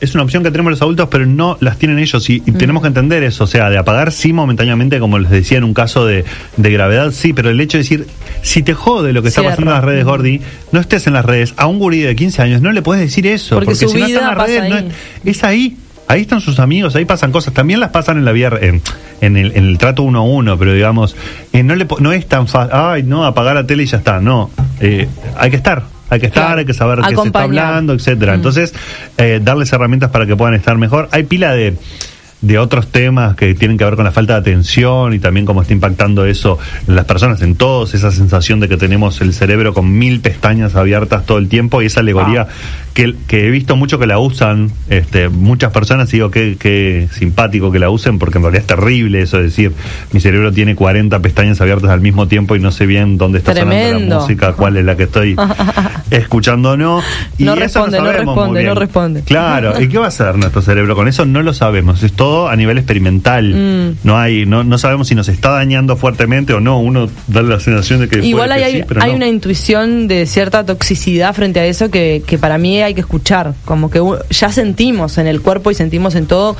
es 0.00 0.14
una 0.14 0.22
opción 0.24 0.42
que 0.42 0.50
tenemos 0.50 0.70
los 0.72 0.82
adultos, 0.82 1.08
pero 1.10 1.24
no 1.26 1.56
las 1.60 1.78
tienen 1.78 1.98
ellos. 1.98 2.28
Y, 2.30 2.36
y 2.46 2.52
tenemos 2.52 2.82
que 2.82 2.88
entender 2.88 3.22
eso. 3.22 3.44
O 3.44 3.46
sea, 3.46 3.70
de 3.70 3.78
apagar 3.78 4.12
sí 4.12 4.32
momentáneamente, 4.32 4.98
como 4.98 5.18
les 5.18 5.30
decía 5.30 5.58
en 5.58 5.64
un 5.64 5.74
caso 5.74 6.04
de, 6.06 6.24
de 6.56 6.70
gravedad, 6.70 7.10
sí, 7.12 7.32
pero 7.32 7.50
el 7.50 7.60
hecho 7.60 7.78
de 7.78 7.82
decir, 7.84 8.06
si 8.42 8.62
te 8.62 8.74
jode 8.74 9.12
lo 9.12 9.22
que 9.22 9.28
está 9.28 9.42
pasando 9.42 9.70
en 9.70 9.74
las 9.76 9.84
redes, 9.84 10.04
Gordi, 10.04 10.40
no 10.72 10.80
estés 10.80 11.06
en 11.06 11.14
las 11.14 11.24
redes. 11.24 11.54
A 11.56 11.66
un 11.66 11.78
gurí 11.78 12.00
de 12.00 12.14
15 12.14 12.42
años 12.42 12.60
no 12.62 12.72
le 12.72 12.82
puedes 12.82 13.02
decir 13.02 13.26
eso. 13.26 13.56
Porque 13.56 13.74
su 13.74 13.88
si 13.88 13.98
no 14.00 14.06
está 14.06 14.20
en 14.20 14.26
las 14.26 14.36
redes, 14.46 14.68
no 14.70 14.76
es, 14.78 14.84
es 15.24 15.44
ahí. 15.44 15.76
Ahí 16.08 16.22
están 16.22 16.40
sus 16.40 16.58
amigos, 16.58 16.96
ahí 16.96 17.04
pasan 17.04 17.30
cosas. 17.30 17.54
También 17.54 17.78
las 17.78 17.90
pasan 17.90 18.18
en 18.18 18.24
la 18.24 18.32
vida, 18.32 18.50
en, 18.60 18.82
en 19.20 19.36
el, 19.36 19.52
en 19.56 19.64
el 19.66 19.78
trato 19.78 20.02
uno 20.02 20.18
a 20.18 20.22
uno, 20.22 20.58
pero 20.58 20.72
digamos, 20.74 21.14
eh, 21.52 21.62
no, 21.62 21.76
le, 21.76 21.86
no 22.00 22.12
es 22.12 22.26
tan 22.26 22.48
fácil. 22.48 22.72
Ay, 22.74 23.02
no, 23.04 23.24
apagar 23.24 23.54
la 23.54 23.64
tele 23.64 23.84
y 23.84 23.86
ya 23.86 23.98
está. 23.98 24.20
No, 24.20 24.50
Eh, 24.80 25.06
hay 25.36 25.50
que 25.50 25.56
estar. 25.56 25.84
Hay 26.10 26.20
que 26.20 26.26
estar, 26.26 26.44
Claro. 26.44 26.58
hay 26.58 26.66
que 26.66 26.74
saber 26.74 27.00
qué 27.00 27.16
se 27.16 27.26
está 27.26 27.42
hablando, 27.42 27.92
etcétera. 27.94 28.32
Mm. 28.32 28.36
Entonces, 28.36 28.74
eh, 29.16 29.40
darles 29.42 29.72
herramientas 29.72 30.10
para 30.10 30.26
que 30.26 30.36
puedan 30.36 30.54
estar 30.54 30.76
mejor. 30.76 31.08
Hay 31.12 31.22
pila 31.22 31.52
de, 31.52 31.76
de 32.40 32.58
otros 32.58 32.88
temas 32.88 33.36
que 33.36 33.54
tienen 33.54 33.76
que 33.76 33.84
ver 33.84 33.96
con 33.96 34.04
la 34.04 34.12
falta 34.12 34.34
de 34.34 34.40
atención 34.40 35.12
y 35.12 35.18
también 35.18 35.46
cómo 35.46 35.62
está 35.62 35.74
impactando 35.74 36.24
eso 36.24 36.58
en 36.88 36.96
las 36.96 37.04
personas, 37.04 37.42
en 37.42 37.54
todos, 37.54 37.94
esa 37.94 38.10
sensación 38.10 38.60
de 38.60 38.68
que 38.68 38.76
tenemos 38.76 39.20
el 39.20 39.34
cerebro 39.34 39.74
con 39.74 39.98
mil 39.98 40.20
pestañas 40.20 40.74
abiertas 40.74 41.26
todo 41.26 41.38
el 41.38 41.48
tiempo 41.48 41.82
y 41.82 41.86
esa 41.86 42.00
alegoría 42.00 42.48
que, 42.94 43.14
que 43.26 43.46
he 43.46 43.50
visto 43.50 43.76
mucho 43.76 43.98
que 43.98 44.06
la 44.06 44.18
usan 44.18 44.70
este, 44.88 45.28
muchas 45.28 45.72
personas 45.72 46.08
y 46.10 46.16
digo 46.16 46.30
que, 46.30 46.56
que 46.58 47.08
simpático 47.12 47.70
que 47.70 47.78
la 47.78 47.90
usen 47.90 48.18
porque 48.18 48.38
en 48.38 48.44
realidad 48.44 48.62
es 48.62 48.66
terrible 48.66 49.22
eso 49.22 49.36
de 49.38 49.44
decir 49.44 49.72
mi 50.12 50.20
cerebro 50.20 50.52
tiene 50.52 50.74
40 50.74 51.18
pestañas 51.20 51.60
abiertas 51.60 51.90
al 51.90 52.00
mismo 52.00 52.26
tiempo 52.28 52.56
y 52.56 52.60
no 52.60 52.72
sé 52.72 52.86
bien 52.86 53.16
dónde 53.18 53.38
está 53.38 53.52
sonando 53.54 53.70
Tremendo. 53.76 54.14
la 54.16 54.20
música, 54.22 54.52
cuál 54.54 54.76
es 54.76 54.84
la 54.84 54.96
que 54.96 55.04
estoy 55.04 55.36
escuchando 56.10 56.70
o 56.72 56.76
no. 56.76 57.02
Y 57.38 57.44
No 57.44 57.52
eso 57.54 57.60
responde, 57.60 57.98
no 57.98 58.04
sabemos 58.04 58.24
muy 58.24 58.34
responde, 58.34 58.64
no 58.64 58.74
responde. 58.74 59.22
Claro, 59.22 59.80
¿y 59.80 59.88
qué 59.88 59.98
va 59.98 60.06
a 60.06 60.08
hacer 60.08 60.36
nuestro 60.36 60.62
cerebro 60.62 60.96
con 60.96 61.08
eso? 61.08 61.24
No 61.24 61.42
lo 61.42 61.54
sabemos, 61.54 62.02
es 62.02 62.12
todo 62.12 62.48
a 62.48 62.56
nivel 62.56 62.78
experimental. 62.78 63.54
Mm. 63.54 63.96
No 64.06 64.18
hay 64.18 64.46
no, 64.46 64.64
no 64.64 64.78
sabemos 64.78 65.08
si 65.08 65.14
nos 65.14 65.28
está 65.28 65.50
dañando 65.50 65.96
fuertemente 65.96 66.52
o 66.52 66.60
no, 66.60 66.80
uno 66.80 67.08
da 67.28 67.42
la 67.42 67.60
sensación 67.60 68.00
de 68.00 68.08
que 68.08 68.24
Igual 68.26 68.52
hay, 68.52 68.72
que 68.72 68.78
sí, 68.78 68.84
pero 68.86 69.02
hay 69.02 69.10
no. 69.10 69.16
una 69.16 69.28
intuición 69.28 70.08
de 70.08 70.26
cierta 70.26 70.64
toxicidad 70.64 71.34
frente 71.34 71.60
a 71.60 71.66
eso 71.66 71.90
que, 71.90 72.22
que 72.26 72.38
para 72.38 72.58
mí 72.58 72.79
hay 72.86 72.94
que 72.94 73.00
escuchar. 73.00 73.54
Como 73.64 73.90
que 73.90 74.02
ya 74.30 74.50
sentimos 74.52 75.18
en 75.18 75.26
el 75.26 75.40
cuerpo 75.40 75.70
y 75.70 75.74
sentimos 75.74 76.14
en 76.14 76.26
todo. 76.26 76.56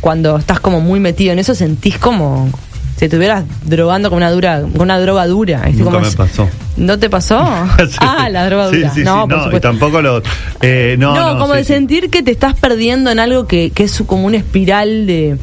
Cuando 0.00 0.36
estás 0.36 0.60
como 0.60 0.80
muy 0.80 1.00
metido 1.00 1.32
en 1.32 1.38
eso, 1.38 1.54
sentís 1.54 1.98
como 1.98 2.50
si 2.98 3.04
estuvieras 3.04 3.44
drogando 3.64 4.10
con 4.10 4.16
una 4.16 4.30
dura 4.30 4.60
con 4.60 4.82
una 4.82 4.98
droga 4.98 5.26
dura. 5.26 5.62
Nunca 5.68 5.84
Como 5.84 6.00
me 6.00 6.10
pasó. 6.10 6.48
¿No 6.76 6.98
te 6.98 7.08
pasó? 7.08 7.40
Sí, 7.88 7.96
ah, 8.00 8.28
la 8.28 8.46
droga 8.46 8.66
dura. 8.66 8.90
sí, 8.90 9.00
sí, 9.00 9.04
no, 9.04 9.28
por 9.28 9.54
y 9.54 9.60
tampoco 9.60 10.02
lo. 10.02 10.20
eh, 10.60 10.96
no, 10.98 11.14
No, 11.14 11.34
no, 11.34 11.38
como 11.38 11.54
de 11.54 11.62
sentir 11.64 12.10
que 12.10 12.22
te 12.24 12.32
estás 12.32 12.54
perdiendo 12.54 13.10
en 13.10 13.20
algo 13.20 13.46
que, 13.46 13.70
que 13.70 13.84
es 13.84 14.02
como 14.06 14.26
una 14.26 14.36
espiral 14.36 15.06
de, 15.06 15.36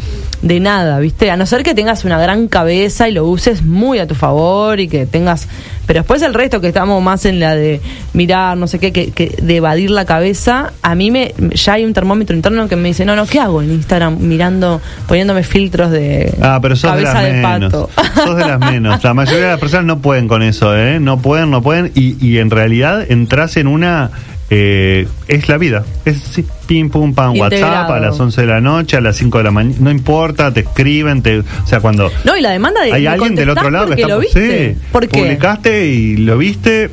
de 0.46 0.60
nada, 0.60 1.00
¿viste? 1.00 1.32
A 1.32 1.38
no 1.38 1.48
ser 1.48 1.64
que 1.64 1.74
tengas 1.74 2.06
una 2.06 2.20
gran 2.20 2.48
cabeza 2.48 3.10
y 3.10 3.12
lo 3.12 3.26
uses 3.26 3.64
muy 3.64 3.98
a 3.98 4.08
tu 4.08 4.14
favor 4.14 4.80
y 4.80 4.88
que 4.88 5.08
tengas... 5.08 5.48
Pero 5.88 6.00
después 6.00 6.22
el 6.22 6.36
resto 6.36 6.62
que 6.62 6.68
estamos 6.68 7.02
más 7.02 7.26
en 7.26 7.40
la 7.40 7.56
de 7.56 7.82
mirar, 8.14 8.56
no 8.56 8.68
sé 8.68 8.78
qué, 8.80 8.92
que, 8.92 9.12
que 9.12 9.36
de 9.42 9.56
evadir 9.58 9.90
la 9.90 10.06
cabeza, 10.06 10.72
a 10.84 10.96
mí 10.96 11.10
me 11.12 11.34
ya 11.54 11.74
hay 11.74 11.86
un 11.86 11.94
termómetro 11.94 12.36
interno 12.36 12.68
que 12.68 12.76
me 12.76 12.88
dice, 12.90 13.06
no, 13.06 13.16
no, 13.16 13.26
¿qué 13.28 13.40
hago 13.40 13.62
en 13.62 13.72
Instagram 13.72 14.18
mirando, 14.20 14.82
poniéndome 15.08 15.44
filtros 15.44 15.92
de 15.92 16.34
Ah, 16.42 16.60
pero 16.62 16.76
sos 16.76 16.90
cabeza 16.92 17.22
de 17.22 17.34
de, 17.34 17.42
las 17.42 17.60
menos. 17.60 17.72
pato? 17.72 17.90
Sos 18.24 18.38
de 18.38 18.46
las 18.46 18.60
menos. 18.60 19.04
La 19.04 19.14
mayoría 19.14 19.44
de 19.46 19.52
las 19.52 19.60
personas 19.60 19.86
no 19.86 20.00
pueden 20.00 20.28
con 20.28 20.42
eso, 20.44 20.76
¿eh? 20.78 21.00
No 21.00 21.20
pueden, 21.20 21.52
no 21.52 21.62
pueden. 21.62 21.92
Y, 21.96 22.24
y 22.26 22.38
en 22.40 22.50
realidad 22.52 23.06
entras 23.10 23.58
en 23.58 23.68
una. 23.68 24.12
Eh, 24.50 25.08
es 25.28 25.50
la 25.50 25.58
vida. 25.58 25.84
Es 26.06 26.18
sí, 26.20 26.46
pim, 26.68 26.90
pum, 26.90 27.14
pam, 27.14 27.36
Integrado. 27.36 27.74
WhatsApp 27.74 27.92
a 27.92 28.00
las 28.00 28.20
11 28.20 28.42
de 28.42 28.48
la 28.48 28.62
noche, 28.62 28.98
a 28.98 29.02
las 29.02 29.16
5 29.18 29.38
de 29.40 29.44
la 29.44 29.52
mañana. 29.52 29.76
No 29.80 29.92
importa, 29.92 30.54
te 30.54 30.60
escriben. 30.62 31.22
Te, 31.22 31.40
o 31.40 31.44
sea, 31.66 31.80
cuando. 31.80 32.12
No, 32.24 32.38
y 32.38 32.42
la 32.42 32.52
demanda 32.52 32.82
de 32.84 32.94
Hay 32.94 33.08
alguien 33.08 33.34
del 33.36 33.50
otro 33.50 33.70
lado 33.72 33.88
que 33.88 33.94
está. 34.02 34.08
lo 34.08 34.20
viste. 34.20 34.74
Sí, 34.76 34.80
¿Por 34.92 35.08
qué? 35.08 35.20
Publicaste 35.20 35.88
y 35.88 36.18
lo 36.18 36.38
viste. 36.38 36.90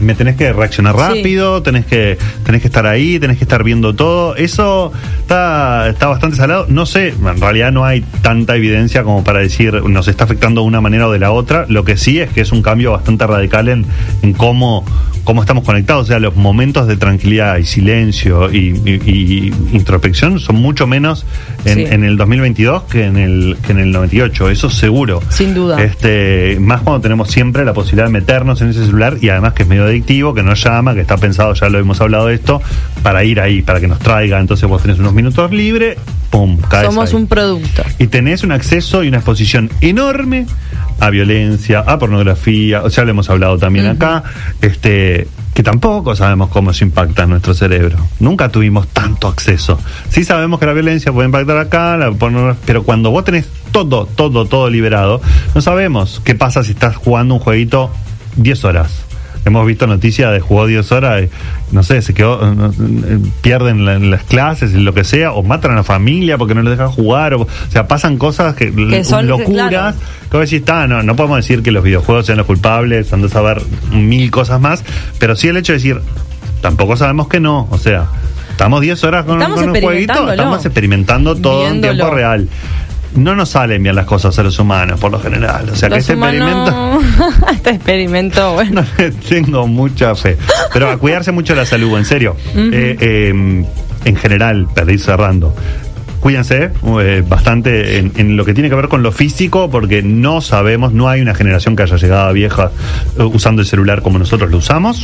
Me 0.00 0.14
tenés 0.14 0.36
que 0.36 0.50
reaccionar 0.50 0.94
Sí. 0.94 1.00
rápido, 1.02 1.62
tenés 1.62 1.84
que 1.84 2.16
tenés 2.46 2.62
que 2.62 2.68
estar 2.68 2.86
ahí, 2.86 3.18
tenés 3.18 3.36
que 3.36 3.44
estar 3.44 3.62
viendo 3.62 3.94
todo. 3.94 4.34
Eso 4.34 4.90
está, 5.20 5.90
está 5.90 6.06
bastante 6.06 6.36
salado. 6.38 6.64
No 6.70 6.86
sé, 6.86 7.08
en 7.08 7.38
realidad 7.38 7.70
no 7.70 7.84
hay 7.84 8.00
tanta 8.22 8.56
evidencia 8.56 9.02
como 9.02 9.22
para 9.22 9.40
decir 9.40 9.74
nos 9.74 10.08
está 10.08 10.24
afectando 10.24 10.62
de 10.62 10.68
una 10.68 10.80
manera 10.80 11.06
o 11.06 11.12
de 11.12 11.18
la 11.18 11.32
otra. 11.32 11.66
Lo 11.68 11.84
que 11.84 11.98
sí 11.98 12.18
es 12.18 12.30
que 12.30 12.40
es 12.40 12.50
un 12.50 12.62
cambio 12.62 12.92
bastante 12.92 13.26
radical 13.26 13.68
en, 13.68 13.84
en 14.22 14.32
cómo 14.32 14.86
cómo 15.24 15.42
estamos 15.42 15.64
conectados, 15.64 16.04
o 16.04 16.06
sea, 16.06 16.18
los 16.18 16.36
momentos 16.36 16.86
de 16.86 16.96
tranquilidad 16.96 17.56
y 17.58 17.64
silencio 17.64 18.50
y, 18.52 18.80
y- 18.84 19.00
y 19.06 19.52
introspección 19.76 20.40
son 20.40 20.56
mucho 20.56 20.86
menos 20.86 21.26
en, 21.64 21.74
Sí. 21.74 21.84
en 21.90 22.04
el 22.04 22.16
2022 22.16 22.84
que 22.84 23.04
en 23.04 23.16
el, 23.16 23.56
que 23.64 23.72
en 23.72 23.78
el 23.78 23.92
98, 23.92 24.50
eso 24.50 24.70
seguro. 24.70 25.22
Sin 25.28 25.54
duda. 25.54 25.82
Este, 25.82 26.56
más 26.60 26.80
cuando 26.82 27.00
tenemos 27.00 27.30
siempre 27.30 27.64
la 27.64 27.72
posibilidad 27.74 28.06
de 28.06 28.12
meternos 28.12 28.60
en 28.62 28.68
ese 28.70 28.84
celular 28.84 29.18
y 29.20 29.28
además 29.28 29.52
que 29.54 29.62
es 29.64 29.68
medio 29.68 29.84
adictivo, 29.84 30.34
que 30.34 30.42
nos 30.42 30.62
llama, 30.62 30.94
que 30.94 31.00
está 31.00 31.16
pensado, 31.16 31.54
ya 31.54 31.68
lo 31.68 31.78
hemos 31.78 32.00
hablado 32.00 32.26
de 32.26 32.34
esto, 32.34 32.60
para 33.02 33.22
ir 33.24 33.40
ahí, 33.40 33.62
para 33.62 33.80
que 33.80 33.88
nos 33.88 33.98
traiga. 33.98 34.40
Entonces 34.40 34.68
vos 34.68 34.82
tenés 34.82 34.98
unos 34.98 35.12
minutos 35.12 35.50
libres, 35.52 35.96
pum, 36.30 36.56
caes 36.68 36.86
Somos 36.86 37.10
ahí. 37.10 37.16
un 37.16 37.26
producto. 37.26 37.82
Y 37.98 38.06
tenés 38.06 38.42
un 38.42 38.52
acceso 38.52 39.04
y 39.04 39.08
una 39.08 39.18
exposición 39.18 39.70
enorme 39.80 40.46
a 41.00 41.10
violencia, 41.10 41.80
a 41.80 41.98
pornografía, 41.98 42.82
o 42.82 42.90
sea, 42.90 43.04
lo 43.04 43.10
hemos 43.10 43.28
hablado 43.30 43.58
también 43.58 43.86
acá, 43.86 44.22
este 44.60 45.26
que 45.54 45.62
tampoco 45.64 46.14
sabemos 46.14 46.48
cómo 46.48 46.72
se 46.72 46.84
impacta 46.84 47.24
en 47.24 47.30
nuestro 47.30 47.54
cerebro. 47.54 47.98
Nunca 48.20 48.50
tuvimos 48.50 48.86
tanto 48.88 49.26
acceso. 49.26 49.78
Sí 50.08 50.22
sabemos 50.22 50.60
que 50.60 50.66
la 50.66 50.72
violencia 50.72 51.12
puede 51.12 51.26
impactar 51.26 51.58
acá, 51.58 51.96
la 51.96 52.12
pornografía, 52.12 52.62
pero 52.64 52.84
cuando 52.84 53.10
vos 53.10 53.24
tenés 53.24 53.48
todo, 53.72 54.06
todo, 54.06 54.46
todo 54.46 54.70
liberado, 54.70 55.20
no 55.54 55.60
sabemos 55.60 56.22
qué 56.24 56.34
pasa 56.34 56.62
si 56.62 56.72
estás 56.72 56.96
jugando 56.96 57.34
un 57.34 57.40
jueguito 57.40 57.90
10 58.36 58.64
horas. 58.64 59.09
Hemos 59.44 59.66
visto 59.66 59.86
noticias 59.86 60.32
de 60.32 60.40
jugó 60.40 60.66
10 60.66 60.92
horas, 60.92 61.22
y, 61.24 61.74
no 61.74 61.82
sé, 61.82 62.02
se 62.02 62.12
quedó, 62.12 62.40
eh, 62.46 62.70
eh, 63.08 63.18
pierden 63.40 63.86
la- 63.86 63.98
las 63.98 64.22
clases, 64.24 64.72
lo 64.74 64.92
que 64.92 65.02
sea, 65.04 65.32
o 65.32 65.42
matan 65.42 65.72
a 65.72 65.76
la 65.76 65.82
familia 65.84 66.36
porque 66.36 66.54
no 66.54 66.60
les 66.62 66.72
dejan 66.76 66.92
jugar, 66.92 67.32
o, 67.34 67.42
o 67.42 67.48
sea, 67.70 67.88
pasan 67.88 68.18
cosas 68.18 68.54
que, 68.54 68.70
Que 68.74 69.02
son- 69.04 69.26
locuras, 69.26 69.68
claro. 69.70 69.96
que 70.30 70.36
vos 70.36 70.50
decís, 70.50 70.64
"Ta, 70.64 70.86
no, 70.86 71.02
no 71.02 71.16
podemos 71.16 71.38
decir 71.38 71.62
que 71.62 71.70
los 71.72 71.82
videojuegos 71.82 72.26
sean 72.26 72.36
los 72.38 72.46
culpables, 72.46 73.12
andás 73.14 73.34
a 73.34 73.40
ver 73.40 73.62
mil 73.92 74.30
cosas 74.30 74.60
más, 74.60 74.84
pero 75.18 75.34
sí 75.36 75.48
el 75.48 75.56
hecho 75.56 75.72
de 75.72 75.78
decir, 75.78 76.00
tampoco 76.60 76.96
sabemos 76.98 77.26
que 77.28 77.40
no, 77.40 77.66
o 77.70 77.78
sea, 77.78 78.08
estamos 78.50 78.82
10 78.82 79.02
horas 79.04 79.24
con, 79.24 79.40
Estamos 79.40 79.60
con 79.60 79.70
un 79.70 79.80
jueguito, 79.80 80.30
estamos 80.30 80.64
experimentando 80.66 81.34
todo 81.36 81.66
en 81.66 81.80
tiempo 81.80 82.10
real. 82.10 82.46
No 83.16 83.34
nos 83.34 83.48
salen 83.50 83.82
bien 83.82 83.94
las 83.94 84.06
cosas 84.06 84.38
a 84.38 84.42
los 84.42 84.58
humanos, 84.58 85.00
por 85.00 85.10
lo 85.10 85.18
general. 85.20 85.68
O 85.70 85.74
sea, 85.76 85.88
que 85.88 85.96
este 85.98 86.12
experimento... 86.12 86.70
humanos- 86.70 87.04
este 87.52 87.70
experimento, 87.70 88.52
bueno. 88.54 88.82
No 88.82 88.86
le 88.98 89.10
tengo 89.10 89.66
mucha 89.66 90.14
fe. 90.14 90.36
Pero 90.72 90.90
a 90.90 90.96
cuidarse 90.96 91.32
mucho 91.32 91.54
la 91.54 91.66
salud, 91.66 91.98
en 91.98 92.04
serio. 92.04 92.36
Eh, 92.54 92.96
eh, 93.00 93.64
en 94.04 94.16
general, 94.16 94.68
para 94.74 94.92
ir 94.92 95.00
cerrando. 95.00 95.54
Cuídense 96.20 96.70
eh, 97.00 97.24
bastante 97.26 97.98
en, 97.98 98.12
en 98.16 98.36
lo 98.36 98.44
que 98.44 98.52
tiene 98.54 98.68
que 98.68 98.74
ver 98.76 98.88
con 98.88 99.02
lo 99.02 99.10
físico, 99.10 99.70
porque 99.70 100.02
no 100.02 100.40
sabemos, 100.42 100.92
no 100.92 101.08
hay 101.08 101.20
una 101.22 101.34
generación 101.34 101.74
que 101.76 101.82
haya 101.84 101.96
llegado 101.96 102.28
a 102.28 102.32
vieja 102.32 102.70
eh, 103.18 103.22
usando 103.22 103.62
el 103.62 103.66
celular 103.68 104.02
como 104.02 104.18
nosotros 104.18 104.50
lo 104.50 104.58
usamos. 104.58 105.02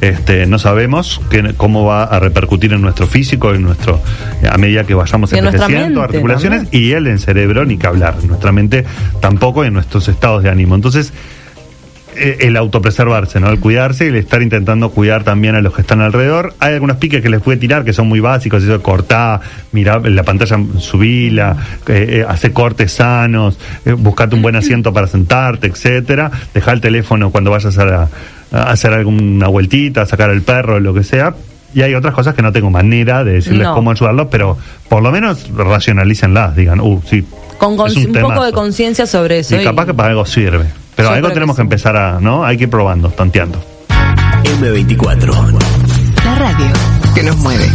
Este, 0.00 0.46
no 0.46 0.58
sabemos 0.58 1.20
cómo 1.56 1.86
va 1.86 2.04
a 2.04 2.18
repercutir 2.20 2.72
en 2.72 2.82
nuestro 2.82 3.06
físico, 3.06 3.54
en 3.54 3.62
nuestro 3.62 4.00
a 4.50 4.58
medida 4.58 4.84
que 4.84 4.94
vayamos 4.94 5.32
en 5.32 5.46
envejeciendo, 5.46 6.02
articulaciones 6.02 6.64
también. 6.64 6.84
y 6.84 6.92
él 6.92 7.06
en 7.06 7.18
cerebro 7.18 7.64
ni 7.64 7.78
que 7.78 7.86
hablar, 7.86 8.16
en 8.20 8.28
nuestra 8.28 8.52
mente 8.52 8.84
tampoco 9.20 9.64
y 9.64 9.68
en 9.68 9.74
nuestros 9.74 10.08
estados 10.08 10.42
de 10.42 10.50
ánimo. 10.50 10.74
Entonces, 10.74 11.12
el 12.18 12.56
autopreservarse, 12.56 13.40
¿no? 13.40 13.48
El 13.50 13.60
cuidarse 13.60 14.06
y 14.06 14.08
el 14.08 14.16
estar 14.16 14.42
intentando 14.42 14.90
cuidar 14.90 15.24
también 15.24 15.54
a 15.54 15.60
los 15.60 15.74
que 15.74 15.82
están 15.82 16.00
alrededor. 16.00 16.54
Hay 16.60 16.74
algunos 16.74 16.96
piques 16.96 17.22
que 17.22 17.28
les 17.28 17.40
puede 17.40 17.58
tirar 17.58 17.84
que 17.84 17.92
son 17.92 18.08
muy 18.08 18.20
básicos, 18.20 18.62
eso 18.62 18.72
de 18.72 18.78
cortar, 18.82 19.40
mirar 19.72 20.06
la 20.08 20.22
pantalla, 20.22 20.58
subila, 20.78 21.56
eh, 21.88 22.06
eh, 22.20 22.24
hacer 22.28 22.52
cortes 22.52 22.92
sanos, 22.92 23.58
eh, 23.84 23.92
buscate 23.92 24.34
un 24.34 24.42
buen 24.42 24.56
asiento 24.56 24.92
para 24.92 25.06
sentarte, 25.06 25.66
etcétera. 25.66 26.30
Dejar 26.54 26.74
el 26.74 26.80
teléfono 26.80 27.30
cuando 27.30 27.50
vayas 27.50 27.76
a, 27.78 27.84
la- 27.84 28.08
a 28.52 28.70
hacer 28.70 28.92
alguna 28.92 29.48
vueltita, 29.48 30.02
a 30.02 30.06
sacar 30.06 30.30
al 30.30 30.42
perro, 30.42 30.80
lo 30.80 30.94
que 30.94 31.02
sea. 31.02 31.34
Y 31.74 31.82
hay 31.82 31.94
otras 31.94 32.14
cosas 32.14 32.34
que 32.34 32.40
no 32.40 32.52
tengo 32.52 32.70
manera 32.70 33.22
de 33.22 33.32
decirles 33.34 33.66
No. 33.66 33.74
cómo 33.74 33.90
ayudarlos, 33.90 34.28
pero 34.30 34.56
por 34.88 35.02
lo 35.02 35.10
menos 35.12 35.50
racionalícenlas, 35.54 36.56
digan, 36.56 36.80
uh, 36.80 37.02
sí. 37.04 37.22
Con 37.58 37.72
es 37.86 37.96
un, 37.96 38.12
poco 38.12 38.44
de 38.44 38.52
conciencia 38.52 39.06
sobre 39.06 39.40
eso. 39.40 39.60
Y 39.60 39.64
capaz 39.64 39.86
que 39.86 39.94
para 39.94 40.10
algo 40.10 40.24
sirve. 40.24 40.64
Pero 40.96 41.10
Yo 41.10 41.14
algo 41.14 41.28
que 41.28 41.34
tenemos 41.34 41.56
que, 41.56 41.62
empezar 41.62 41.96
a, 41.96 42.18
¿no? 42.20 42.44
Hay 42.44 42.56
que 42.56 42.64
ir 42.64 42.70
probando, 42.70 43.10
tanteando. 43.10 43.62
M24. 44.44 45.58
La 46.24 46.34
radio 46.34 46.66
que 47.14 47.22
nos 47.22 47.36
mueve. 47.36 47.70